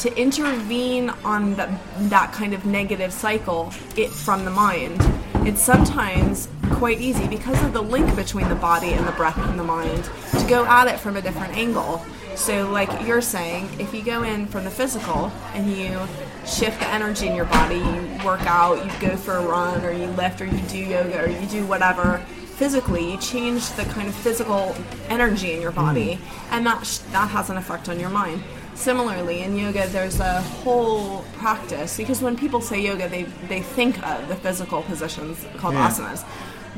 to 0.00 0.14
intervene 0.16 1.10
on 1.24 1.54
that 1.54 1.68
that 2.10 2.32
kind 2.32 2.54
of 2.54 2.64
negative 2.64 3.12
cycle 3.12 3.72
it 3.96 4.10
from 4.10 4.44
the 4.44 4.50
mind 4.50 4.98
it's 5.46 5.62
sometimes 5.62 6.48
quite 6.72 7.00
easy 7.00 7.26
because 7.26 7.62
of 7.64 7.72
the 7.72 7.82
link 7.82 8.14
between 8.14 8.48
the 8.50 8.54
body 8.56 8.92
and 8.92 9.06
the 9.06 9.12
breath 9.12 9.38
and 9.38 9.58
the 9.58 9.64
mind 9.64 10.04
to 10.38 10.46
go 10.46 10.66
at 10.66 10.86
it 10.86 11.00
from 11.00 11.16
a 11.16 11.22
different 11.22 11.56
angle. 11.56 12.04
So 12.36 12.70
like 12.70 12.90
you're 13.06 13.22
saying 13.22 13.68
if 13.78 13.94
you 13.94 14.02
go 14.02 14.22
in 14.22 14.46
from 14.46 14.64
the 14.64 14.70
physical 14.70 15.32
and 15.54 15.70
you 15.70 15.98
shift 16.46 16.78
the 16.78 16.88
energy 16.88 17.26
in 17.26 17.34
your 17.34 17.46
body 17.46 17.76
you 17.76 18.24
work 18.24 18.42
out 18.42 18.84
you 18.84 18.92
go 19.00 19.16
for 19.16 19.36
a 19.36 19.46
run 19.46 19.84
or 19.84 19.92
you 19.92 20.06
lift 20.08 20.40
or 20.40 20.46
you 20.46 20.60
do 20.68 20.78
yoga 20.78 21.24
or 21.24 21.28
you 21.28 21.46
do 21.46 21.66
whatever 21.66 22.18
physically 22.60 23.10
you 23.12 23.18
change 23.18 23.70
the 23.72 23.84
kind 23.84 24.08
of 24.08 24.14
physical 24.14 24.74
energy 25.08 25.52
in 25.52 25.62
your 25.62 25.72
body. 25.72 26.16
Mm-hmm. 26.16 26.54
And 26.54 26.66
that 26.66 26.86
sh- 26.86 26.98
that 27.12 27.30
has 27.30 27.48
an 27.50 27.56
effect 27.56 27.88
on 27.88 27.98
your 27.98 28.10
mind 28.10 28.42
similarly 28.80 29.40
in 29.40 29.56
yoga 29.56 29.86
there's 29.88 30.20
a 30.20 30.40
whole 30.62 31.22
practice 31.34 31.96
because 31.96 32.22
when 32.22 32.36
people 32.36 32.60
say 32.60 32.80
yoga 32.80 33.08
they 33.08 33.24
they 33.48 33.60
think 33.62 33.94
of 34.06 34.26
the 34.28 34.36
physical 34.36 34.82
positions 34.82 35.44
called 35.58 35.74
Yeah. 35.74 35.88
asanas 35.88 36.24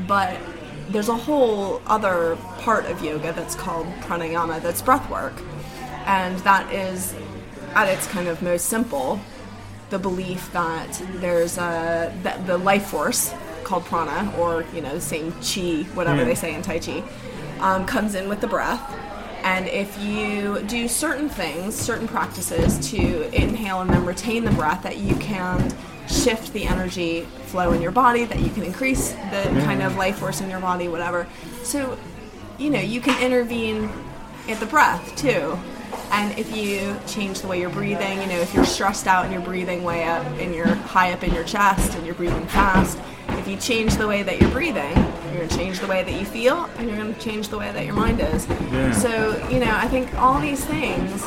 but 0.06 0.36
there's 0.90 1.08
a 1.08 1.16
whole 1.16 1.80
other 1.86 2.36
part 2.58 2.84
of 2.86 3.02
yoga 3.02 3.32
that's 3.32 3.54
called 3.54 3.86
pranayama 4.06 4.60
that's 4.60 4.82
breath 4.82 5.08
work 5.08 5.32
and 6.06 6.36
that 6.40 6.70
is 6.72 7.14
at 7.74 7.88
its 7.88 8.06
kind 8.08 8.26
of 8.28 8.42
most 8.42 8.66
simple 8.66 9.20
the 9.90 9.98
belief 9.98 10.50
that 10.52 11.00
there's 11.16 11.56
a 11.58 12.12
that 12.22 12.46
the 12.46 12.58
life 12.58 12.86
force 12.86 13.32
called 13.62 13.84
prana 13.84 14.32
or 14.38 14.64
you 14.74 14.80
know 14.80 14.94
the 14.94 15.00
same 15.00 15.30
chi 15.40 15.82
whatever 15.94 16.18
Yeah. 16.18 16.24
they 16.24 16.34
say 16.34 16.54
in 16.54 16.62
tai 16.62 16.78
chi 16.80 17.02
um, 17.60 17.86
comes 17.86 18.14
in 18.16 18.28
with 18.28 18.40
the 18.40 18.48
breath 18.48 18.82
and 19.44 19.66
if 19.68 19.98
you 20.00 20.62
do 20.62 20.88
certain 20.88 21.28
things 21.28 21.74
certain 21.74 22.08
practices 22.08 22.90
to 22.90 23.34
inhale 23.34 23.80
and 23.80 23.90
then 23.90 24.04
retain 24.04 24.44
the 24.44 24.50
breath 24.52 24.82
that 24.82 24.98
you 24.98 25.14
can 25.16 25.74
shift 26.08 26.52
the 26.52 26.64
energy 26.64 27.22
flow 27.46 27.72
in 27.72 27.80
your 27.80 27.92
body 27.92 28.24
that 28.24 28.40
you 28.40 28.50
can 28.50 28.62
increase 28.62 29.12
the 29.12 29.62
kind 29.64 29.82
of 29.82 29.96
life 29.96 30.18
force 30.18 30.40
in 30.40 30.50
your 30.50 30.60
body 30.60 30.88
whatever. 30.88 31.26
So 31.62 31.98
you 32.58 32.70
know 32.70 32.80
you 32.80 33.00
can 33.00 33.20
intervene 33.22 33.90
at 34.48 34.60
the 34.60 34.66
breath 34.66 35.14
too. 35.16 35.58
And 36.10 36.38
if 36.38 36.54
you 36.54 36.96
change 37.06 37.40
the 37.40 37.48
way 37.48 37.60
you're 37.60 37.70
breathing, 37.70 38.20
you 38.20 38.26
know, 38.26 38.38
if 38.38 38.52
you're 38.54 38.66
stressed 38.66 39.06
out 39.06 39.24
and 39.24 39.32
you're 39.32 39.42
breathing 39.42 39.82
way 39.82 40.04
up 40.04 40.24
and 40.38 40.54
you're 40.54 40.74
high 40.74 41.12
up 41.12 41.22
in 41.22 41.32
your 41.32 41.44
chest 41.44 41.94
and 41.94 42.04
you're 42.04 42.14
breathing 42.14 42.46
fast, 42.48 42.98
if 43.42 43.48
you 43.48 43.56
change 43.56 43.96
the 43.96 44.06
way 44.06 44.22
that 44.22 44.40
you're 44.40 44.50
breathing, 44.50 44.94
you're 44.94 45.38
going 45.38 45.48
to 45.48 45.56
change 45.56 45.80
the 45.80 45.86
way 45.88 46.04
that 46.04 46.12
you 46.12 46.24
feel 46.24 46.70
and 46.78 46.88
you're 46.88 46.96
going 46.96 47.12
to 47.12 47.20
change 47.20 47.48
the 47.48 47.58
way 47.58 47.72
that 47.72 47.84
your 47.84 47.94
mind 47.94 48.20
is. 48.20 48.46
Yeah. 48.48 48.92
So, 48.92 49.48
you 49.48 49.58
know, 49.58 49.74
I 49.74 49.88
think 49.88 50.14
all 50.14 50.40
these 50.40 50.64
things 50.64 51.24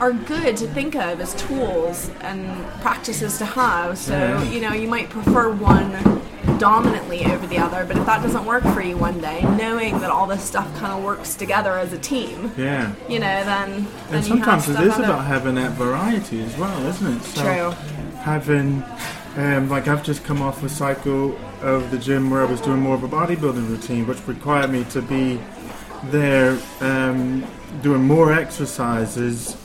are 0.00 0.12
good 0.12 0.56
to 0.56 0.66
think 0.66 0.96
of 0.96 1.20
as 1.20 1.32
tools 1.34 2.10
and 2.22 2.66
practices 2.80 3.38
to 3.38 3.44
have. 3.44 3.96
So, 3.98 4.14
Yeah. 4.14 4.42
you 4.44 4.60
know, 4.60 4.72
you 4.72 4.88
might 4.88 5.10
prefer 5.10 5.52
one 5.52 5.92
dominantly 6.58 7.24
over 7.26 7.46
the 7.46 7.58
other, 7.58 7.84
but 7.84 7.96
if 7.96 8.04
that 8.06 8.20
doesn't 8.20 8.44
work 8.44 8.64
for 8.74 8.82
you 8.82 8.96
one 8.96 9.20
day, 9.20 9.42
knowing 9.56 10.00
that 10.00 10.10
all 10.10 10.26
this 10.26 10.42
stuff 10.42 10.66
kind 10.76 10.92
of 10.92 11.04
works 11.04 11.36
together 11.36 11.78
as 11.78 11.92
a 11.92 11.98
team, 11.98 12.50
Yeah. 12.56 12.90
you 13.08 13.20
know, 13.20 13.44
then, 13.44 13.86
then 14.10 14.18
And 14.18 14.28
you 14.28 14.36
have 14.38 14.64
sometimes 14.64 14.68
it 14.70 14.80
is 14.88 14.98
about 14.98 15.24
having 15.24 15.54
that 15.54 15.70
variety 15.72 16.42
as 16.42 16.56
well, 16.58 16.84
isn't 16.84 17.16
it? 17.16 17.22
So 17.22 17.42
True. 17.42 17.70
Having, 18.22 18.82
um, 19.36 19.68
like, 19.70 19.88
I've 19.88 20.02
just 20.04 20.24
come 20.24 20.42
off 20.42 20.62
a 20.62 20.68
cycle 20.68 21.36
of 21.62 21.90
the 21.90 21.98
gym 21.98 22.30
where 22.30 22.42
I 22.42 22.44
was 22.44 22.60
doing 22.60 22.80
more 22.80 22.94
of 22.94 23.02
a 23.02 23.08
bodybuilding 23.08 23.68
routine, 23.68 24.06
which 24.06 24.26
required 24.26 24.70
me 24.70 24.84
to 24.90 25.00
be 25.02 25.40
there 26.04 26.58
um, 26.80 27.44
doing 27.82 28.02
more 28.04 28.32
exercises 28.32 29.56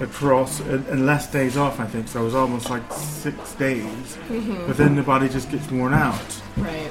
across 0.00 0.58
and, 0.60 0.84
and 0.88 1.06
less 1.06 1.30
days 1.30 1.56
off. 1.56 1.78
I 1.78 1.86
think 1.86 2.08
so. 2.08 2.22
It 2.22 2.24
was 2.24 2.34
almost 2.34 2.68
like 2.70 2.82
six 2.92 3.54
days, 3.54 3.84
Mm-hmm. 4.28 4.66
but 4.66 4.76
then 4.76 4.96
the 4.96 5.02
body 5.02 5.28
just 5.28 5.50
gets 5.50 5.70
worn 5.70 5.92
out 5.94 6.42
Right. 6.56 6.90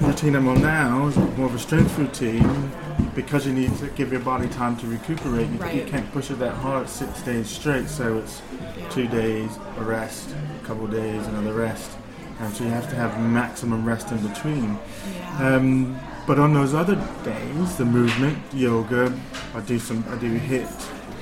routine 0.00 0.34
I'm 0.34 0.48
on 0.48 0.60
now 0.62 1.06
is 1.08 1.16
more 1.36 1.46
of 1.46 1.54
a 1.54 1.58
strength 1.58 1.96
routine 1.98 2.72
because 3.14 3.46
you 3.46 3.52
need 3.52 3.76
to 3.78 3.88
give 3.88 4.10
your 4.10 4.20
body 4.20 4.48
time 4.48 4.76
to 4.78 4.86
recuperate. 4.86 5.48
You, 5.48 5.80
you 5.80 5.84
can't 5.86 6.10
push 6.12 6.30
it 6.30 6.38
that 6.40 6.54
hard 6.54 6.88
six 6.88 7.22
days 7.22 7.48
straight, 7.48 7.88
so 7.88 8.18
it's 8.18 8.42
two 8.90 9.06
days, 9.08 9.50
a 9.78 9.84
rest, 9.84 10.34
a 10.60 10.66
couple 10.66 10.86
days, 10.86 11.26
another 11.26 11.54
rest. 11.54 11.90
And 12.40 12.52
so 12.52 12.64
you 12.64 12.70
have 12.70 12.88
to 12.90 12.96
have 12.96 13.20
maximum 13.20 13.84
rest 13.84 14.10
in 14.10 14.26
between. 14.26 14.78
Yeah. 15.14 15.56
Um, 15.56 16.00
but 16.26 16.38
on 16.38 16.54
those 16.54 16.74
other 16.74 16.96
days, 17.22 17.76
the 17.76 17.84
movement, 17.84 18.38
yoga, 18.52 19.16
I 19.54 19.60
do 19.60 19.78
some, 19.78 20.04
I 20.08 20.16
do 20.16 20.38
HIIT 20.38 20.68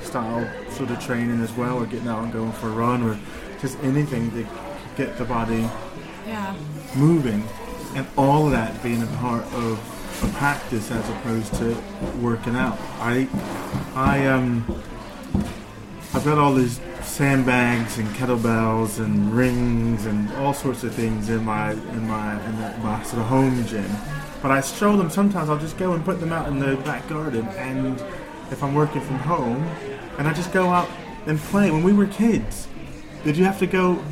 style 0.03 0.49
sort 0.71 0.89
of 0.89 0.99
training 0.99 1.41
as 1.41 1.51
well, 1.53 1.77
or 1.77 1.85
getting 1.85 2.07
out 2.07 2.23
and 2.23 2.33
going 2.33 2.51
for 2.53 2.67
a 2.67 2.71
run, 2.71 3.03
or 3.03 3.19
just 3.59 3.77
anything 3.83 4.31
to 4.31 4.47
get 4.95 5.17
the 5.17 5.25
body 5.25 5.69
yeah. 6.25 6.55
moving, 6.95 7.43
and 7.95 8.07
all 8.17 8.49
that 8.49 8.81
being 8.81 9.03
a 9.03 9.07
part 9.17 9.43
of 9.53 9.92
a 10.21 10.27
practice 10.33 10.91
as 10.91 11.09
opposed 11.09 11.53
to 11.55 11.75
working 12.21 12.55
out. 12.55 12.77
I, 12.99 13.27
I 13.95 14.27
um, 14.27 14.63
I've 16.13 16.25
got 16.25 16.37
all 16.37 16.53
these 16.53 16.79
sandbags 17.01 17.97
and 17.97 18.07
kettlebells 18.09 19.03
and 19.03 19.33
rings 19.33 20.05
and 20.05 20.31
all 20.33 20.53
sorts 20.53 20.83
of 20.83 20.93
things 20.93 21.29
in 21.29 21.43
my 21.43 21.71
in 21.71 22.07
my 22.07 22.45
in 22.45 22.61
the, 22.61 22.77
my 22.79 23.01
sort 23.03 23.21
of 23.21 23.27
home 23.27 23.65
gym. 23.65 23.89
But 24.41 24.51
I 24.51 24.61
stroll 24.61 24.97
them. 24.97 25.09
Sometimes 25.09 25.49
I'll 25.49 25.57
just 25.57 25.77
go 25.77 25.93
and 25.93 26.03
put 26.03 26.19
them 26.19 26.33
out 26.33 26.47
in 26.47 26.59
the 26.59 26.75
back 26.77 27.07
garden, 27.07 27.47
and 27.57 27.99
if 28.51 28.61
I'm 28.61 28.75
working 28.75 29.01
from 29.01 29.19
home, 29.19 29.63
and 30.17 30.27
I 30.27 30.33
just 30.33 30.51
go 30.51 30.69
out 30.69 30.89
and 31.25 31.39
play. 31.39 31.71
When 31.71 31.83
we 31.83 31.93
were 31.93 32.07
kids, 32.07 32.67
did 33.23 33.37
you 33.37 33.45
have 33.45 33.59
to 33.59 33.67
go 33.67 34.03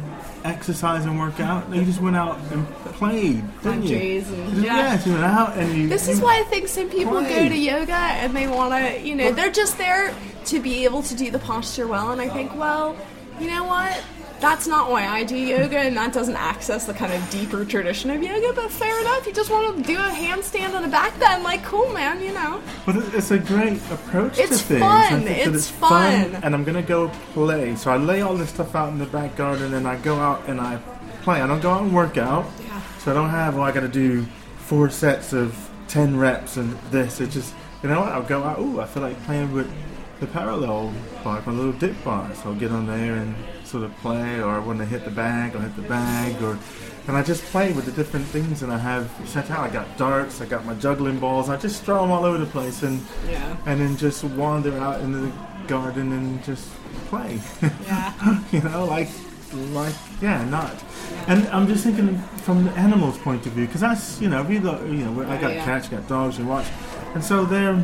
exercise 0.43 1.05
and 1.05 1.19
work 1.19 1.39
out? 1.39 1.73
You 1.73 1.83
just 1.83 2.01
went 2.01 2.15
out 2.15 2.39
and 2.51 2.67
played, 2.95 3.43
didn't 3.63 3.83
you? 3.83 3.97
trees 3.97 4.29
and- 4.29 4.49
just- 4.51 4.65
yeah. 4.65 4.75
Yes, 4.77 5.05
you 5.05 5.13
went 5.13 5.25
out 5.25 5.57
and 5.57 5.73
you. 5.77 5.87
This 5.87 6.07
is 6.07 6.19
why 6.21 6.39
I 6.39 6.43
think 6.43 6.67
some 6.67 6.89
people 6.89 7.13
go 7.21 7.49
to 7.49 7.57
yoga 7.57 7.93
and 7.93 8.35
they 8.35 8.47
want 8.47 8.73
to, 8.73 8.99
you 9.01 9.15
know, 9.15 9.31
they're 9.31 9.51
just 9.51 9.77
there 9.77 10.13
to 10.45 10.59
be 10.59 10.83
able 10.85 11.03
to 11.03 11.15
do 11.15 11.29
the 11.31 11.39
posture 11.39 11.87
well. 11.87 12.11
And 12.11 12.19
I 12.21 12.29
think, 12.29 12.55
well, 12.55 12.95
you 13.39 13.47
know 13.49 13.63
what? 13.63 14.01
That's 14.41 14.65
not 14.65 14.89
why 14.89 15.05
I 15.07 15.23
do 15.23 15.37
yoga, 15.37 15.77
and 15.77 15.95
that 15.97 16.13
doesn't 16.13 16.35
access 16.35 16.85
the 16.85 16.93
kind 16.95 17.13
of 17.13 17.29
deeper 17.29 17.63
tradition 17.63 18.09
of 18.09 18.23
yoga. 18.23 18.51
But 18.53 18.71
fair 18.71 18.99
enough, 18.99 19.25
you 19.27 19.33
just 19.33 19.51
want 19.51 19.77
to 19.77 19.83
do 19.83 19.95
a 19.97 20.09
handstand 20.09 20.73
on 20.73 20.81
the 20.81 20.87
back 20.87 21.17
bend, 21.19 21.43
like 21.43 21.63
cool, 21.63 21.87
man, 21.93 22.19
you 22.21 22.33
know. 22.33 22.59
But 22.85 22.95
it's 23.13 23.29
a 23.29 23.37
great 23.37 23.77
approach 23.91 24.37
to 24.37 24.47
things. 24.47 24.51
It's 24.51 24.61
fun. 24.63 24.81
I 24.81 25.09
think 25.21 25.25
that 25.45 25.53
It's 25.55 25.69
fun. 25.69 26.35
and 26.43 26.55
I'm 26.55 26.63
gonna 26.63 26.81
go 26.81 27.09
play. 27.33 27.75
So 27.75 27.91
I 27.91 27.97
lay 27.97 28.21
all 28.21 28.35
this 28.35 28.49
stuff 28.49 28.73
out 28.75 28.89
in 28.89 28.97
the 28.97 29.05
back 29.05 29.35
garden, 29.35 29.75
and 29.75 29.87
I 29.87 29.95
go 29.97 30.15
out 30.17 30.47
and 30.49 30.59
I 30.59 30.77
play. 31.21 31.39
I 31.39 31.45
don't 31.45 31.61
go 31.61 31.69
out 31.69 31.83
and 31.83 31.93
work 31.93 32.17
out. 32.17 32.45
Yeah. 32.65 32.81
So 32.97 33.11
I 33.11 33.13
don't 33.13 33.29
have. 33.29 33.53
Well, 33.55 33.63
I 33.63 33.71
got 33.71 33.81
to 33.81 33.87
do 33.87 34.25
four 34.57 34.89
sets 34.89 35.33
of 35.33 35.55
ten 35.87 36.17
reps 36.17 36.57
and 36.57 36.75
this. 36.89 37.21
It's 37.21 37.33
just 37.35 37.53
you 37.83 37.89
know 37.89 37.99
what? 37.99 38.09
I'll 38.11 38.23
go 38.23 38.43
out. 38.43 38.57
Ooh, 38.59 38.81
I 38.81 38.87
feel 38.87 39.03
like 39.03 39.21
playing 39.25 39.51
with 39.53 39.71
the 40.19 40.25
parallel 40.27 40.93
bar, 41.23 41.43
my 41.45 41.51
little 41.51 41.73
dip 41.73 42.03
bar. 42.03 42.27
So 42.35 42.49
I'll 42.49 42.55
get 42.55 42.71
on 42.71 42.87
there 42.87 43.15
and 43.15 43.35
sort 43.71 43.83
of 43.85 43.95
play, 43.97 44.41
or 44.41 44.49
I 44.49 44.59
want 44.59 44.79
to 44.79 44.85
hit 44.85 45.05
the 45.05 45.11
bag, 45.11 45.55
I'll 45.55 45.61
hit 45.61 45.75
the 45.77 45.81
bag, 45.83 46.41
or 46.43 46.57
and 47.07 47.17
I 47.17 47.23
just 47.23 47.43
play 47.45 47.71
with 47.73 47.85
the 47.85 47.91
different 47.91 48.25
things 48.27 48.59
that 48.59 48.69
I 48.69 48.77
have 48.77 49.09
set 49.25 49.49
out. 49.49 49.61
I 49.61 49.69
got 49.73 49.97
darts, 49.97 50.41
I 50.41 50.45
got 50.45 50.65
my 50.65 50.75
juggling 50.75 51.19
balls. 51.19 51.49
I 51.49 51.57
just 51.57 51.83
throw 51.83 52.01
them 52.01 52.11
all 52.11 52.25
over 52.25 52.37
the 52.37 52.45
place 52.45 52.83
and 52.83 53.01
Yeah. 53.27 53.55
and 53.65 53.79
then 53.79 53.97
just 53.97 54.23
wander 54.23 54.77
out 54.77 55.01
into 55.01 55.17
the 55.19 55.31
garden 55.67 56.11
and 56.11 56.43
just 56.43 56.67
play. 57.07 57.39
Yeah. 57.61 58.43
you 58.51 58.61
know, 58.61 58.85
like 58.85 59.09
like 59.71 59.95
yeah, 60.21 60.43
not. 60.49 60.75
And 61.27 61.47
I'm 61.47 61.67
just 61.67 61.83
thinking 61.85 62.17
from 62.45 62.65
the 62.65 62.71
animal's 62.71 63.17
point 63.17 63.45
of 63.45 63.53
view 63.53 63.65
because 63.67 63.81
that's 63.81 64.21
you 64.21 64.29
know 64.29 64.43
we 64.43 64.59
got 64.59 64.81
you 64.85 65.05
know 65.05 65.21
I 65.23 65.37
oh, 65.37 65.41
got 65.41 65.53
Yeah. 65.53 65.65
cats, 65.65 65.87
got 65.87 66.07
dogs, 66.07 66.37
and 66.39 66.47
watch, 66.47 66.67
and 67.15 67.23
so 67.23 67.45
they're 67.45 67.81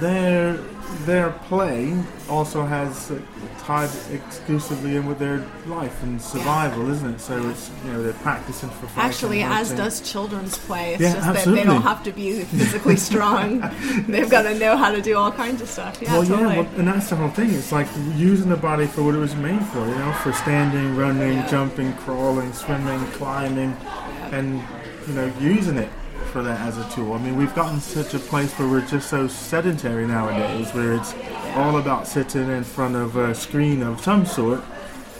they're 0.00 0.58
their 1.04 1.30
play 1.48 1.94
also 2.28 2.64
has 2.64 3.10
uh, 3.10 3.20
tied 3.58 3.90
exclusively 4.10 4.96
in 4.96 5.06
with 5.06 5.18
their 5.18 5.44
life 5.66 6.02
and 6.02 6.20
survival, 6.20 6.90
isn't 6.90 7.14
it? 7.16 7.20
So 7.20 7.48
it's 7.48 7.70
you 7.84 7.92
know 7.92 8.02
they're 8.02 8.12
practicing 8.14 8.70
for 8.70 8.88
Actually, 8.98 9.42
as 9.42 9.72
does 9.72 10.00
children's 10.00 10.56
play. 10.58 10.94
It's 10.94 11.02
Yeah, 11.02 11.14
just 11.14 11.44
that 11.44 11.54
they 11.54 11.64
don't 11.64 11.82
have 11.82 12.02
to 12.04 12.12
be 12.12 12.42
physically 12.44 12.96
strong. 13.10 13.60
They've 14.08 14.30
got 14.30 14.42
to 14.42 14.58
know 14.58 14.76
how 14.76 14.90
to 14.90 15.00
do 15.02 15.16
all 15.16 15.30
kinds 15.32 15.60
of 15.62 15.68
stuff. 15.68 15.98
Yeah, 16.00 16.12
well, 16.12 16.24
totally. 16.24 16.54
yeah, 16.56 16.60
well, 16.62 16.70
and 16.78 16.88
that's 16.88 17.10
the 17.10 17.16
whole 17.16 17.30
thing. 17.30 17.50
It's 17.50 17.72
like 17.72 17.88
using 18.14 18.48
the 18.48 18.56
body 18.56 18.86
for 18.86 19.02
what 19.02 19.14
it 19.14 19.18
was 19.18 19.34
made 19.36 19.64
for, 19.66 19.80
you 19.80 19.94
know, 19.94 20.12
for 20.22 20.32
standing, 20.32 20.96
running, 20.96 21.34
Yeah. 21.38 21.46
jumping, 21.48 21.92
crawling, 21.94 22.52
swimming, 22.52 23.04
climbing, 23.12 23.76
and 24.32 24.62
you 25.06 25.14
know, 25.14 25.32
using 25.40 25.76
it 25.78 25.88
for 26.28 26.42
that 26.42 26.60
as 26.60 26.78
a 26.78 26.88
tool. 26.90 27.12
I 27.14 27.18
mean, 27.18 27.36
we've 27.36 27.54
gotten 27.54 27.80
such 27.80 28.14
a 28.14 28.18
place 28.18 28.52
where 28.58 28.68
we're 28.68 28.86
just 28.86 29.08
so 29.10 29.26
sedentary 29.26 30.06
nowadays, 30.06 30.72
where 30.72 30.92
it's 30.94 31.14
all 31.56 31.78
about 31.78 32.06
sitting 32.06 32.48
in 32.48 32.64
front 32.64 32.94
of 32.96 33.16
a 33.16 33.34
screen 33.34 33.82
of 33.82 34.00
some 34.00 34.24
sort, 34.26 34.60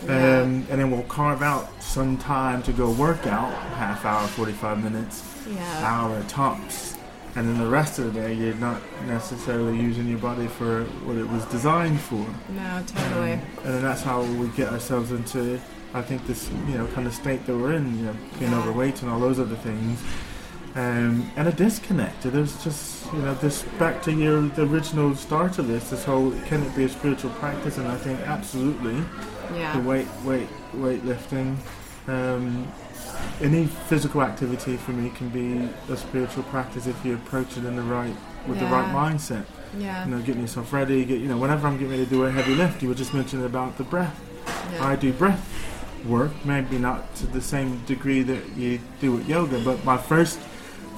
um, 0.04 0.10
and 0.10 0.66
then 0.68 0.90
we'll 0.90 1.02
carve 1.04 1.42
out 1.42 1.82
some 1.82 2.16
time 2.18 2.62
to 2.62 2.72
go 2.72 2.90
work 2.92 3.26
out, 3.26 3.52
half 3.74 4.04
hour, 4.04 4.26
forty-five 4.28 4.82
minutes 4.82 5.24
yeah. 5.50 5.84
hour 5.84 6.22
tops. 6.28 6.96
And 7.36 7.46
then 7.46 7.58
the 7.58 7.68
rest 7.70 7.98
of 7.98 8.12
the 8.12 8.20
day, 8.20 8.34
you're 8.34 8.54
not 8.54 8.80
necessarily 9.06 9.76
using 9.78 10.08
your 10.08 10.18
body 10.18 10.48
for 10.48 10.84
what 11.04 11.16
it 11.16 11.28
was 11.28 11.44
designed 11.46 12.00
for. 12.00 12.26
No, 12.48 12.82
totally. 12.86 13.32
And 13.32 13.74
then 13.74 13.82
that's 13.82 14.02
how 14.02 14.22
we 14.22 14.48
get 14.48 14.72
ourselves 14.72 15.12
into, 15.12 15.60
I 15.94 16.02
think, 16.02 16.26
this 16.26 16.50
you 16.68 16.78
know 16.78 16.86
kind 16.88 17.06
of 17.06 17.14
state 17.14 17.46
that 17.46 17.56
we're 17.56 17.74
in, 17.74 17.98
you 17.98 18.04
know, 18.06 18.16
being 18.38 18.50
Yeah. 18.50 18.58
overweight 18.60 19.02
and 19.02 19.10
all 19.10 19.20
those 19.20 19.38
other 19.38 19.56
things. 19.56 20.00
Um, 20.78 21.28
and 21.36 21.48
a 21.48 21.52
disconnect. 21.52 22.22
There's 22.22 22.62
just 22.62 23.12
you 23.12 23.18
know 23.22 23.34
this 23.34 23.62
back 23.80 24.00
to 24.02 24.12
your 24.12 24.42
the 24.42 24.62
original 24.62 25.16
start 25.16 25.58
of 25.58 25.66
this. 25.66 25.90
This 25.90 26.04
whole 26.04 26.30
can 26.46 26.62
it 26.62 26.76
be 26.76 26.84
a 26.84 26.88
spiritual 26.88 27.30
practice? 27.32 27.78
And 27.78 27.88
I 27.88 27.96
think 27.96 28.20
absolutely 28.20 28.96
Yeah. 29.56 29.72
the 29.76 29.82
weight 29.88 30.06
weight 30.24 30.48
weightlifting 30.76 31.56
um, 32.06 32.70
any 33.40 33.66
physical 33.66 34.22
activity 34.22 34.76
for 34.76 34.92
me 34.92 35.10
can 35.10 35.28
be 35.30 35.68
a 35.92 35.96
spiritual 35.96 36.44
practice 36.44 36.86
if 36.86 37.04
you 37.04 37.14
approach 37.14 37.56
it 37.56 37.64
in 37.64 37.74
the 37.74 37.82
right 37.82 38.14
with 38.46 38.60
the 38.60 38.66
right 38.66 38.88
mindset 38.94 39.44
Yeah. 39.78 40.04
you 40.04 40.10
know 40.12 40.20
getting 40.22 40.42
yourself 40.42 40.72
ready 40.72 41.04
get 41.04 41.20
you 41.20 41.28
know 41.28 41.36
whenever 41.38 41.66
i'm 41.66 41.74
getting 41.76 41.90
ready 41.90 42.04
to 42.04 42.10
do 42.10 42.24
a 42.24 42.30
heavy 42.30 42.54
lift 42.54 42.82
you 42.82 42.88
were 42.88 42.94
just 42.94 43.12
mentioning 43.14 43.44
about 43.46 43.76
the 43.78 43.84
breath 43.84 44.16
yeah. 44.72 44.86
i 44.86 44.96
do 44.96 45.12
breath 45.12 45.42
work 46.06 46.32
maybe 46.44 46.78
not 46.78 47.14
to 47.16 47.26
the 47.26 47.40
same 47.40 47.78
degree 47.84 48.22
that 48.22 48.42
you 48.56 48.78
do 49.00 49.12
with 49.12 49.28
yoga 49.28 49.58
but 49.64 49.82
my 49.84 49.96
first 49.98 50.38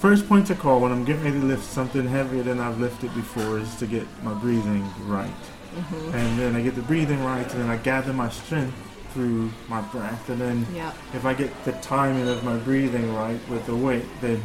first 0.01 0.27
point 0.29 0.47
to 0.47 0.55
call 0.55 0.81
when 0.81 0.93
i'm 0.93 1.05
getting 1.05 1.23
ready 1.25 1.39
to 1.41 1.47
lift 1.47 1.65
something 1.65 2.07
heavier 2.09 2.43
than 2.43 2.59
i've 2.59 2.79
lifted 2.81 3.13
before 3.15 3.59
is 3.59 3.75
to 3.77 3.87
get 3.87 4.07
my 4.23 4.33
breathing 4.35 4.85
right 5.07 5.31
Mhm. 5.71 6.15
and 6.15 6.39
then 6.39 6.57
I 6.57 6.63
get 6.63 6.75
the 6.75 6.83
breathing 6.83 7.23
right, 7.25 7.49
and 7.53 7.63
then 7.63 7.71
I 7.71 7.77
gather 7.77 8.13
my 8.13 8.29
strength 8.29 8.75
through 9.15 9.53
my 9.69 9.81
breath, 9.83 10.29
and 10.29 10.41
then 10.41 10.67
Yep. 10.75 10.97
if 11.15 11.25
I 11.25 11.33
get 11.33 11.65
the 11.65 11.71
timing 11.75 12.27
of 12.29 12.43
my 12.43 12.57
breathing 12.57 13.15
right 13.15 13.39
with 13.49 13.67
the 13.67 13.77
weight, 13.77 14.05
then 14.21 14.43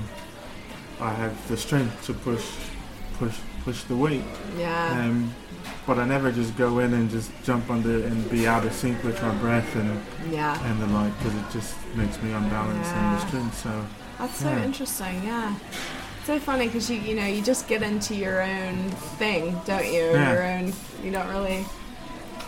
I 1.02 1.10
have 1.14 1.34
the 1.48 1.58
strength 1.58 2.06
to 2.06 2.14
push, 2.14 2.46
push, 3.18 3.38
push 3.64 3.82
the 3.86 3.96
weight. 3.96 4.24
Yeah. 4.56 5.00
Um, 5.00 5.34
but 5.88 5.98
I 5.98 6.06
never 6.06 6.32
just 6.32 6.56
go 6.58 6.78
in 6.78 6.94
and 6.94 7.10
just 7.10 7.32
jump 7.44 7.72
under 7.72 8.06
and 8.06 8.30
be 8.30 8.48
out 8.48 8.64
of 8.64 8.74
sync 8.74 9.04
with 9.04 9.20
my 9.24 9.34
breath 9.46 9.76
and 9.76 10.00
Yeah. 10.32 10.56
and 10.64 10.80
the 10.80 10.86
like, 10.86 11.18
because 11.18 11.34
it 11.34 11.50
just 11.52 11.74
makes 11.96 12.22
me 12.22 12.34
unbalanced 12.34 12.92
and 12.94 13.02
Yeah. 13.04 13.16
restrained. 13.16 13.54
So 13.56 13.72
That's 14.20 14.38
so 14.40 14.50
Yeah. 14.50 14.64
interesting. 14.64 15.24
Yeah. 15.24 15.56
So 16.26 16.40
funny 16.40 16.66
because 16.68 16.90
you 16.90 16.98
you 17.00 17.16
know 17.16 17.26
you 17.26 17.42
just 17.44 17.68
get 17.68 17.84
into 17.84 18.16
your 18.16 18.42
own 18.42 18.90
thing, 19.20 19.60
don't 19.66 19.86
you? 19.86 20.12
Yeah. 20.12 20.34
Your 20.34 20.44
own. 20.44 20.74
You 21.04 21.12
don't 21.12 21.28
really 21.30 21.66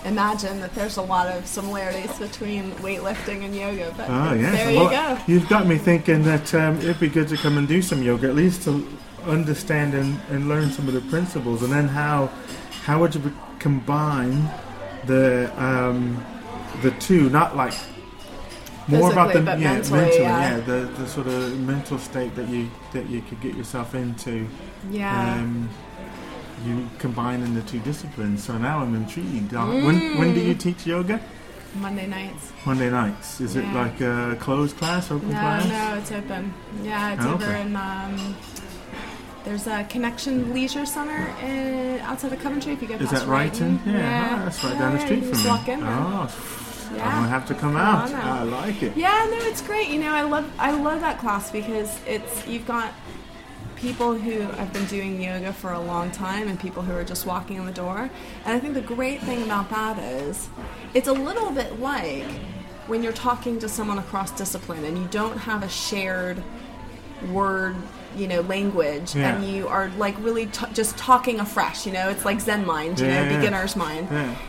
imagine 0.06 0.62
that 0.62 0.74
there's 0.74 0.98
a 0.98 1.02
lot 1.02 1.28
of 1.28 1.46
similarities 1.46 2.12
between 2.18 2.72
weightlifting 2.76 3.44
and 3.44 3.54
yoga. 3.56 3.94
But 3.98 4.10
Oh 4.10 4.34
yes. 4.34 4.54
there 4.56 4.74
well, 4.74 4.84
you 4.86 4.90
go. 4.90 5.18
You've 5.28 5.50
got 5.50 5.68
me 5.68 5.78
thinking 5.78 6.24
that 6.24 6.54
um, 6.56 6.78
it'd 6.78 7.00
be 7.00 7.10
good 7.10 7.28
to 7.30 7.38
come 7.38 7.58
and 7.58 7.68
do 7.68 7.82
some 7.82 8.02
yoga, 8.02 8.28
at 8.30 8.36
least 8.36 8.64
to 8.64 8.88
understand 9.26 9.94
and, 9.94 10.20
and 10.30 10.48
learn 10.48 10.72
some 10.72 10.88
of 10.88 10.94
the 10.94 11.02
principles, 11.02 11.62
and 11.64 11.72
then 11.72 11.88
how 11.90 12.28
how 12.86 13.00
would 13.02 13.14
you 13.14 13.22
be- 13.22 13.34
combine 13.60 14.50
the 15.06 15.52
um, 15.62 16.24
the 16.82 16.92
two? 16.92 17.30
Not 17.30 17.56
like 17.58 17.74
more 18.88 19.12
about 19.12 19.34
the 19.34 19.40
yeah, 19.42 19.56
mentally, 19.74 20.18
yeah. 20.20 20.58
yeah, 20.58 20.60
the, 20.62 20.90
the 20.98 21.08
sort 21.08 21.28
of 21.28 21.60
mental 21.60 21.98
state 21.98 22.36
that 22.36 22.48
you 22.50 22.70
that 22.94 23.10
you 23.10 23.22
could 23.22 23.42
get 23.42 23.56
yourself 23.56 23.96
into. 23.96 24.48
Yeah. 24.92 25.34
Um, 25.36 25.70
you 26.66 26.90
combining 26.98 27.54
the 27.54 27.62
two 27.62 27.80
disciplines. 27.80 28.44
So 28.44 28.58
now 28.58 28.80
I'm 28.80 28.96
intrigued. 28.96 29.54
Uh, 29.54 29.66
When 29.68 30.18
when 30.18 30.34
do 30.34 30.40
you 30.42 30.56
teach 30.56 30.86
yoga? 30.88 31.20
Monday 31.76 32.08
nights. 32.08 32.52
Monday 32.66 32.90
nights. 32.90 33.40
Is 33.42 33.56
it 33.56 33.66
like 33.74 34.02
a 34.02 34.36
closed 34.40 34.78
class, 34.78 35.12
open 35.12 35.30
No, 35.30 35.36
class? 35.40 35.68
no, 35.68 36.00
it's 36.00 36.12
open. 36.12 36.54
Yeah, 36.82 37.14
it's 37.14 37.26
Oh, 37.26 37.34
over 37.34 37.46
okay. 37.46 37.62
in. 37.62 37.76
Um, 37.76 38.36
there's 39.44 39.68
a 39.68 39.84
Connection 39.84 40.54
Leisure 40.54 40.86
Center 40.86 41.28
in, 41.46 42.00
outside 42.00 42.34
of 42.34 42.40
Coventry. 42.42 42.74
If 42.74 42.82
you 42.82 42.88
go 42.88 42.96
Is 42.96 43.10
past 43.10 43.14
that 43.22 43.26
Brighton? 43.28 43.78
Brighton. 43.78 43.94
Yeah, 43.94 44.38
oh, 44.42 44.46
that's 44.46 44.64
right 44.64 44.80
down 44.80 44.94
the 44.94 45.00
Yeah, 45.00 45.06
street 45.06 45.24
from 45.26 45.44
me. 45.44 45.48
walk 45.50 45.68
in. 45.70 45.84
Oh, 45.84 46.28
Yeah. 46.96 47.06
I'm 47.08 47.16
gonna 47.16 47.28
have 47.30 47.46
to 47.48 47.54
come 47.54 47.74
Come 47.74 47.78
out. 47.78 48.12
out. 48.14 48.24
I 48.26 48.44
like 48.44 48.82
it. 48.84 48.96
Yeah, 48.96 49.28
no, 49.30 49.38
it's 49.48 49.62
great. 49.62 49.90
You 49.90 50.00
know, 50.00 50.14
I 50.14 50.22
love 50.24 50.50
I 50.60 50.72
love 50.72 51.02
that 51.02 51.20
class 51.20 51.52
because 51.52 52.00
it's 52.08 52.46
you've 52.48 52.66
got 52.68 52.94
people 53.76 54.16
who 54.16 54.40
have 54.42 54.74
been 54.74 54.86
doing 54.86 55.22
yoga 55.22 55.54
for 55.54 55.72
a 55.74 55.80
long 55.80 56.10
time 56.12 56.48
and 56.48 56.60
people 56.60 56.82
who 56.82 56.94
are 56.94 57.04
just 57.04 57.26
walking 57.28 57.58
in 57.58 57.66
the 57.66 57.72
door. 57.72 58.10
And 58.46 58.54
I 58.56 58.60
think 58.60 58.74
the 58.74 58.82
great 58.82 59.22
thing 59.22 59.44
about 59.44 59.70
that 59.70 60.00
is 60.00 60.50
it's 60.96 61.08
a 61.08 61.14
little 61.14 61.52
bit 61.52 61.80
like 61.80 62.24
when 62.88 63.04
you're 63.04 63.14
talking 63.14 63.60
to 63.60 63.70
someone 63.70 64.00
across 64.00 64.32
discipline 64.32 64.84
and 64.86 64.98
you 64.98 65.06
don't 65.12 65.38
have 65.38 65.62
a 65.62 65.70
shared 65.70 66.42
word 67.32 67.76
you 68.18 68.28
know 68.28 68.42
language 68.42 69.16
Yeah. 69.16 69.36
and 69.36 69.46
you 69.48 69.68
are 69.68 69.90
like 69.98 70.16
really 70.24 70.48
t- 70.48 70.66
just 70.74 70.98
talking 70.98 71.40
afresh 71.40 71.86
you 71.86 71.92
know 71.94 72.10
it's 72.10 72.26
like 72.26 72.40
zen 72.42 72.66
mind 72.66 73.00
you 73.00 73.06
Yeah, 73.06 73.24
know 73.24 73.30
yeah. 73.30 73.36
beginner's 73.38 73.76
mind 73.76 74.08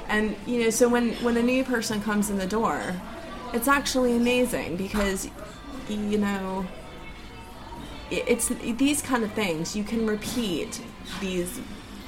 and 0.08 0.34
you 0.46 0.62
know, 0.64 0.70
so 0.70 0.88
when 0.88 1.12
when 1.24 1.36
a 1.36 1.42
new 1.42 1.62
person 1.64 2.00
comes 2.00 2.30
in 2.30 2.38
the 2.38 2.46
door, 2.46 2.80
it's 3.52 3.68
actually 3.68 4.16
amazing 4.16 4.76
because 4.76 5.28
you 5.88 6.18
know 6.18 6.66
it's 8.10 8.48
these 8.48 9.02
kind 9.02 9.22
of 9.22 9.32
things 9.32 9.76
you 9.76 9.84
can 9.84 10.06
repeat 10.06 10.80
these 11.20 11.60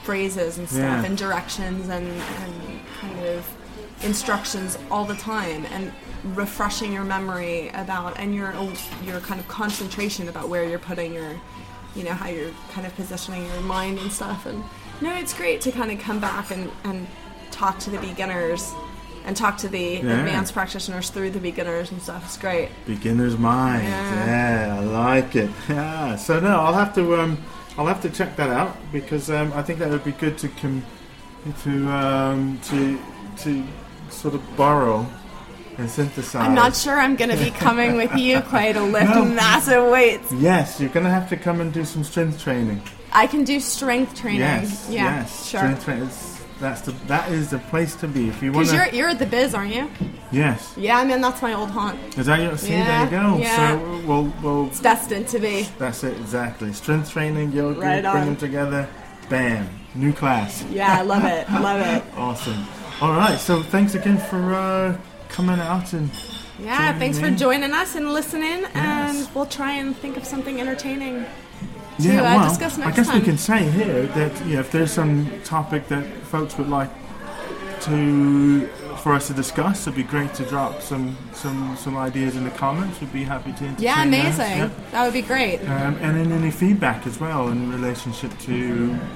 phrases 0.02 0.56
and 0.58 0.66
stuff 0.68 1.04
and 1.04 1.18
directions 1.18 1.88
and, 1.88 2.06
and 2.06 2.80
kind 3.00 3.18
of 3.26 3.44
instructions 4.02 4.78
all 4.90 5.04
the 5.04 5.14
time 5.16 5.66
and 5.66 5.92
refreshing 6.36 6.92
your 6.92 7.04
memory 7.04 7.68
about 7.74 8.18
and 8.18 8.34
your 8.34 8.52
your 9.04 9.20
kind 9.20 9.40
of 9.40 9.48
concentration 9.48 10.28
about 10.28 10.48
where 10.48 10.64
you're 10.68 10.78
putting 10.78 11.12
your 11.14 11.40
you 11.96 12.04
know 12.04 12.12
how 12.12 12.28
you're 12.28 12.50
kind 12.72 12.86
of 12.86 12.94
positioning 12.94 13.44
your 13.46 13.60
mind 13.62 13.98
and 13.98 14.12
stuff 14.12 14.44
and 14.46 14.62
no 15.00 15.14
it's 15.16 15.32
great 15.32 15.60
to 15.62 15.72
kind 15.72 15.90
of 15.90 15.98
come 15.98 16.20
back 16.20 16.50
and 16.50 16.70
and 16.84 17.06
talk 17.50 17.78
to 17.78 17.88
the 17.90 17.98
beginners 17.98 18.72
and 19.24 19.36
talk 19.36 19.56
to 19.58 19.68
the 19.68 19.78
Yeah. 20.02 20.20
advanced 20.20 20.52
practitioners 20.54 21.10
through 21.10 21.30
the 21.30 21.40
beginners 21.40 21.90
and 21.90 22.00
stuff 22.02 22.24
it's 22.24 22.36
great 22.38 22.68
Beginner's 22.86 23.36
mind. 23.38 23.82
Yeah. 23.84 24.26
Yeah. 24.26 24.76
I 24.78 24.84
like 24.84 25.36
it. 25.36 25.50
Yeah. 25.68 26.16
So 26.16 26.38
no, 26.40 26.60
I'll 26.60 26.74
have 26.74 26.94
to 26.94 27.16
um, 27.20 27.38
I'll 27.78 27.86
have 27.86 28.02
to 28.02 28.10
check 28.10 28.36
that 28.36 28.50
out 28.50 28.76
because 28.92 29.30
um, 29.30 29.52
I 29.54 29.62
think 29.62 29.78
that 29.78 29.88
would 29.90 30.04
be 30.04 30.12
good 30.12 30.36
to 30.38 30.48
com- 30.48 30.84
to 31.64 31.88
um, 31.88 32.58
to 32.64 32.98
to 33.38 33.64
sort 34.10 34.34
of 34.34 34.56
borrow 34.56 35.06
and 35.78 35.88
synthesize. 35.90 36.46
i'm 36.46 36.54
not 36.54 36.74
sure 36.76 36.98
i'm 36.98 37.16
going 37.16 37.30
to 37.30 37.36
be 37.42 37.50
coming 37.50 37.96
with 37.96 38.14
you 38.16 38.40
clay 38.42 38.72
to 38.72 38.82
lift 38.82 39.10
No. 39.14 39.24
massive 39.24 39.90
weights 39.90 40.30
Yes, 40.32 40.80
you're 40.80 40.90
gonna 40.90 41.10
have 41.10 41.28
to 41.30 41.36
come 41.36 41.60
and 41.60 41.72
do 41.72 41.84
some 41.84 42.04
strength 42.04 42.40
training. 42.42 42.82
i 43.12 43.26
can 43.26 43.44
do 43.44 43.60
strength 43.60 44.14
training 44.14 44.40
Yes. 44.40 44.88
yeah 44.90 45.20
yes. 45.20 45.48
sure 45.48 45.60
Strength 45.60 45.84
training. 45.84 46.10
That's 46.60 46.82
the 46.82 46.92
that 47.06 47.30
is 47.32 47.48
the 47.48 47.58
place 47.58 47.94
to 47.96 48.06
be 48.08 48.28
if 48.28 48.42
you 48.42 48.52
want 48.52 48.66
because 48.68 48.74
you're 48.92 48.94
you're 48.94 49.08
at 49.08 49.18
the 49.18 49.24
biz 49.26 49.54
aren't 49.54 49.74
you 49.74 49.88
Yes. 50.30 50.74
yeah 50.76 50.98
i 50.98 51.04
mean 51.04 51.22
that's 51.22 51.40
my 51.40 51.54
old 51.54 51.70
haunt 51.70 51.98
Is 52.18 52.26
that 52.26 52.38
your? 52.40 52.58
See, 52.58 52.72
Yeah, 52.72 53.06
there 53.06 53.22
you 53.22 53.28
go. 53.28 53.38
yeah. 53.38 53.70
So 53.78 54.06
we'll 54.06 54.32
we'll 54.42 54.66
it's 54.66 54.80
destined 54.80 55.28
to 55.28 55.38
be 55.38 55.66
That's 55.78 56.04
it, 56.04 56.16
exactly. 56.18 56.72
Strength 56.74 57.10
training, 57.10 57.52
yoga, 57.52 57.80
Right 57.80 58.02
bring 58.02 58.06
on. 58.14 58.26
them 58.26 58.36
together. 58.36 58.86
Bam, 59.30 59.68
new 59.94 60.12
class. 60.12 60.62
yeah 60.70 60.98
i 60.98 61.02
love 61.02 61.24
it 61.24 61.48
love 61.50 61.80
it 61.80 62.04
Awesome. 62.18 62.66
All 63.00 63.12
right, 63.12 63.38
so 63.38 63.62
thanks 63.62 63.94
again 63.94 64.18
for 64.18 64.54
uh, 64.54 64.98
coming 65.30 65.58
out 65.58 65.92
and 65.94 66.10
Yeah, 66.62 66.98
thanks 66.98 67.18
for 67.18 67.30
joining 67.30 67.72
us 67.72 67.94
and 67.94 68.12
listening, 68.12 68.60
Yes. 68.62 68.74
and 68.74 69.34
we'll 69.34 69.46
try 69.46 69.72
and 69.72 69.96
think 69.96 70.16
of 70.18 70.24
something 70.26 70.60
entertaining. 70.60 71.24
yeah, 71.98 72.20
uh, 72.20 72.22
well, 72.24 72.48
discuss 72.48 72.78
I 72.78 72.84
next 72.84 72.96
guess 72.96 73.14
we 73.14 73.20
can 73.22 73.38
say 73.38 73.68
here 73.70 74.06
that 74.06 74.46
yeah, 74.46 74.60
if 74.60 74.70
there's 74.70 74.90
some 74.92 75.30
topic 75.44 75.88
that 75.88 76.04
folks 76.24 76.58
would 76.58 76.68
like 76.68 76.90
to 77.82 78.68
for 79.00 79.14
us 79.14 79.28
to 79.28 79.32
discuss. 79.32 79.86
It'd 79.86 79.94
be 79.96 80.02
great 80.02 80.34
to 80.34 80.44
drop 80.44 80.82
some 80.82 81.16
some 81.32 81.74
some 81.76 81.96
ideas 81.96 82.36
in 82.36 82.44
the 82.44 82.50
comments. 82.50 83.00
We'd 83.00 83.12
be 83.12 83.24
happy 83.24 83.52
to 83.52 83.64
entertain 83.64 83.82
Yeah, 83.84 84.02
amazing. 84.02 84.58
Yeah. 84.58 84.70
That 84.92 85.04
would 85.04 85.14
be 85.14 85.22
great. 85.22 85.60
Um, 85.62 85.96
and 86.02 86.16
then 86.18 86.32
any 86.32 86.50
feedback 86.50 87.06
as 87.06 87.18
well 87.18 87.48
in 87.48 87.72
relationship 87.72 88.36
to 88.40 88.54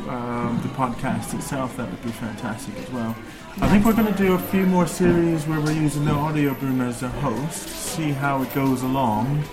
um, 0.09 0.59
the 0.63 0.69
podcast 0.71 1.35
itself, 1.35 1.77
that 1.77 1.91
would 1.91 2.03
be 2.03 2.11
fantastic 2.13 2.75
as 2.79 2.91
well. 2.91 3.15
I 3.61 3.69
think 3.69 3.85
we're 3.85 3.93
going 3.95 4.13
to 4.13 4.19
do 4.23 4.35
a 4.35 4.39
few 4.39 4.67
more 4.67 4.87
series 4.87 5.47
where 5.47 5.61
we're 5.61 5.73
using 5.73 6.05
the 6.05 6.11
Audioboom 6.13 6.81
as 6.87 7.03
a 7.03 7.09
host, 7.09 7.69
see 7.69 8.11
how 8.11 8.43
it 8.43 8.53
goes 8.53 8.83
along, 8.83 9.45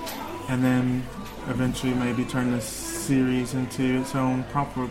and 0.50 0.64
then 0.64 1.06
eventually 1.48 1.94
maybe 1.94 2.26
turn 2.26 2.52
this 2.52 2.66
series 2.66 3.54
into 3.54 4.00
its 4.02 4.16
own 4.16 4.44
proper 4.46 4.88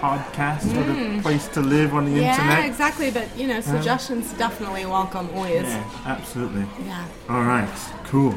podcast 0.00 0.64
or 0.76 0.84
the 1.16 1.22
place 1.22 1.48
to 1.48 1.60
live 1.60 1.94
on 1.94 2.04
the 2.06 2.12
Mm. 2.12 2.22
Yeah, 2.22 2.32
internet. 2.34 2.64
exactly. 2.66 3.10
But 3.10 3.28
you 3.36 3.46
know, 3.46 3.60
suggestions 3.60 4.32
definitely 4.34 4.86
welcome 4.86 5.28
always. 5.34 5.62
Yeah, 5.64 5.84
absolutely. 6.06 6.66
Yeah. 6.86 7.04
All 7.28 7.42
right, 7.44 7.68
cool. 8.04 8.34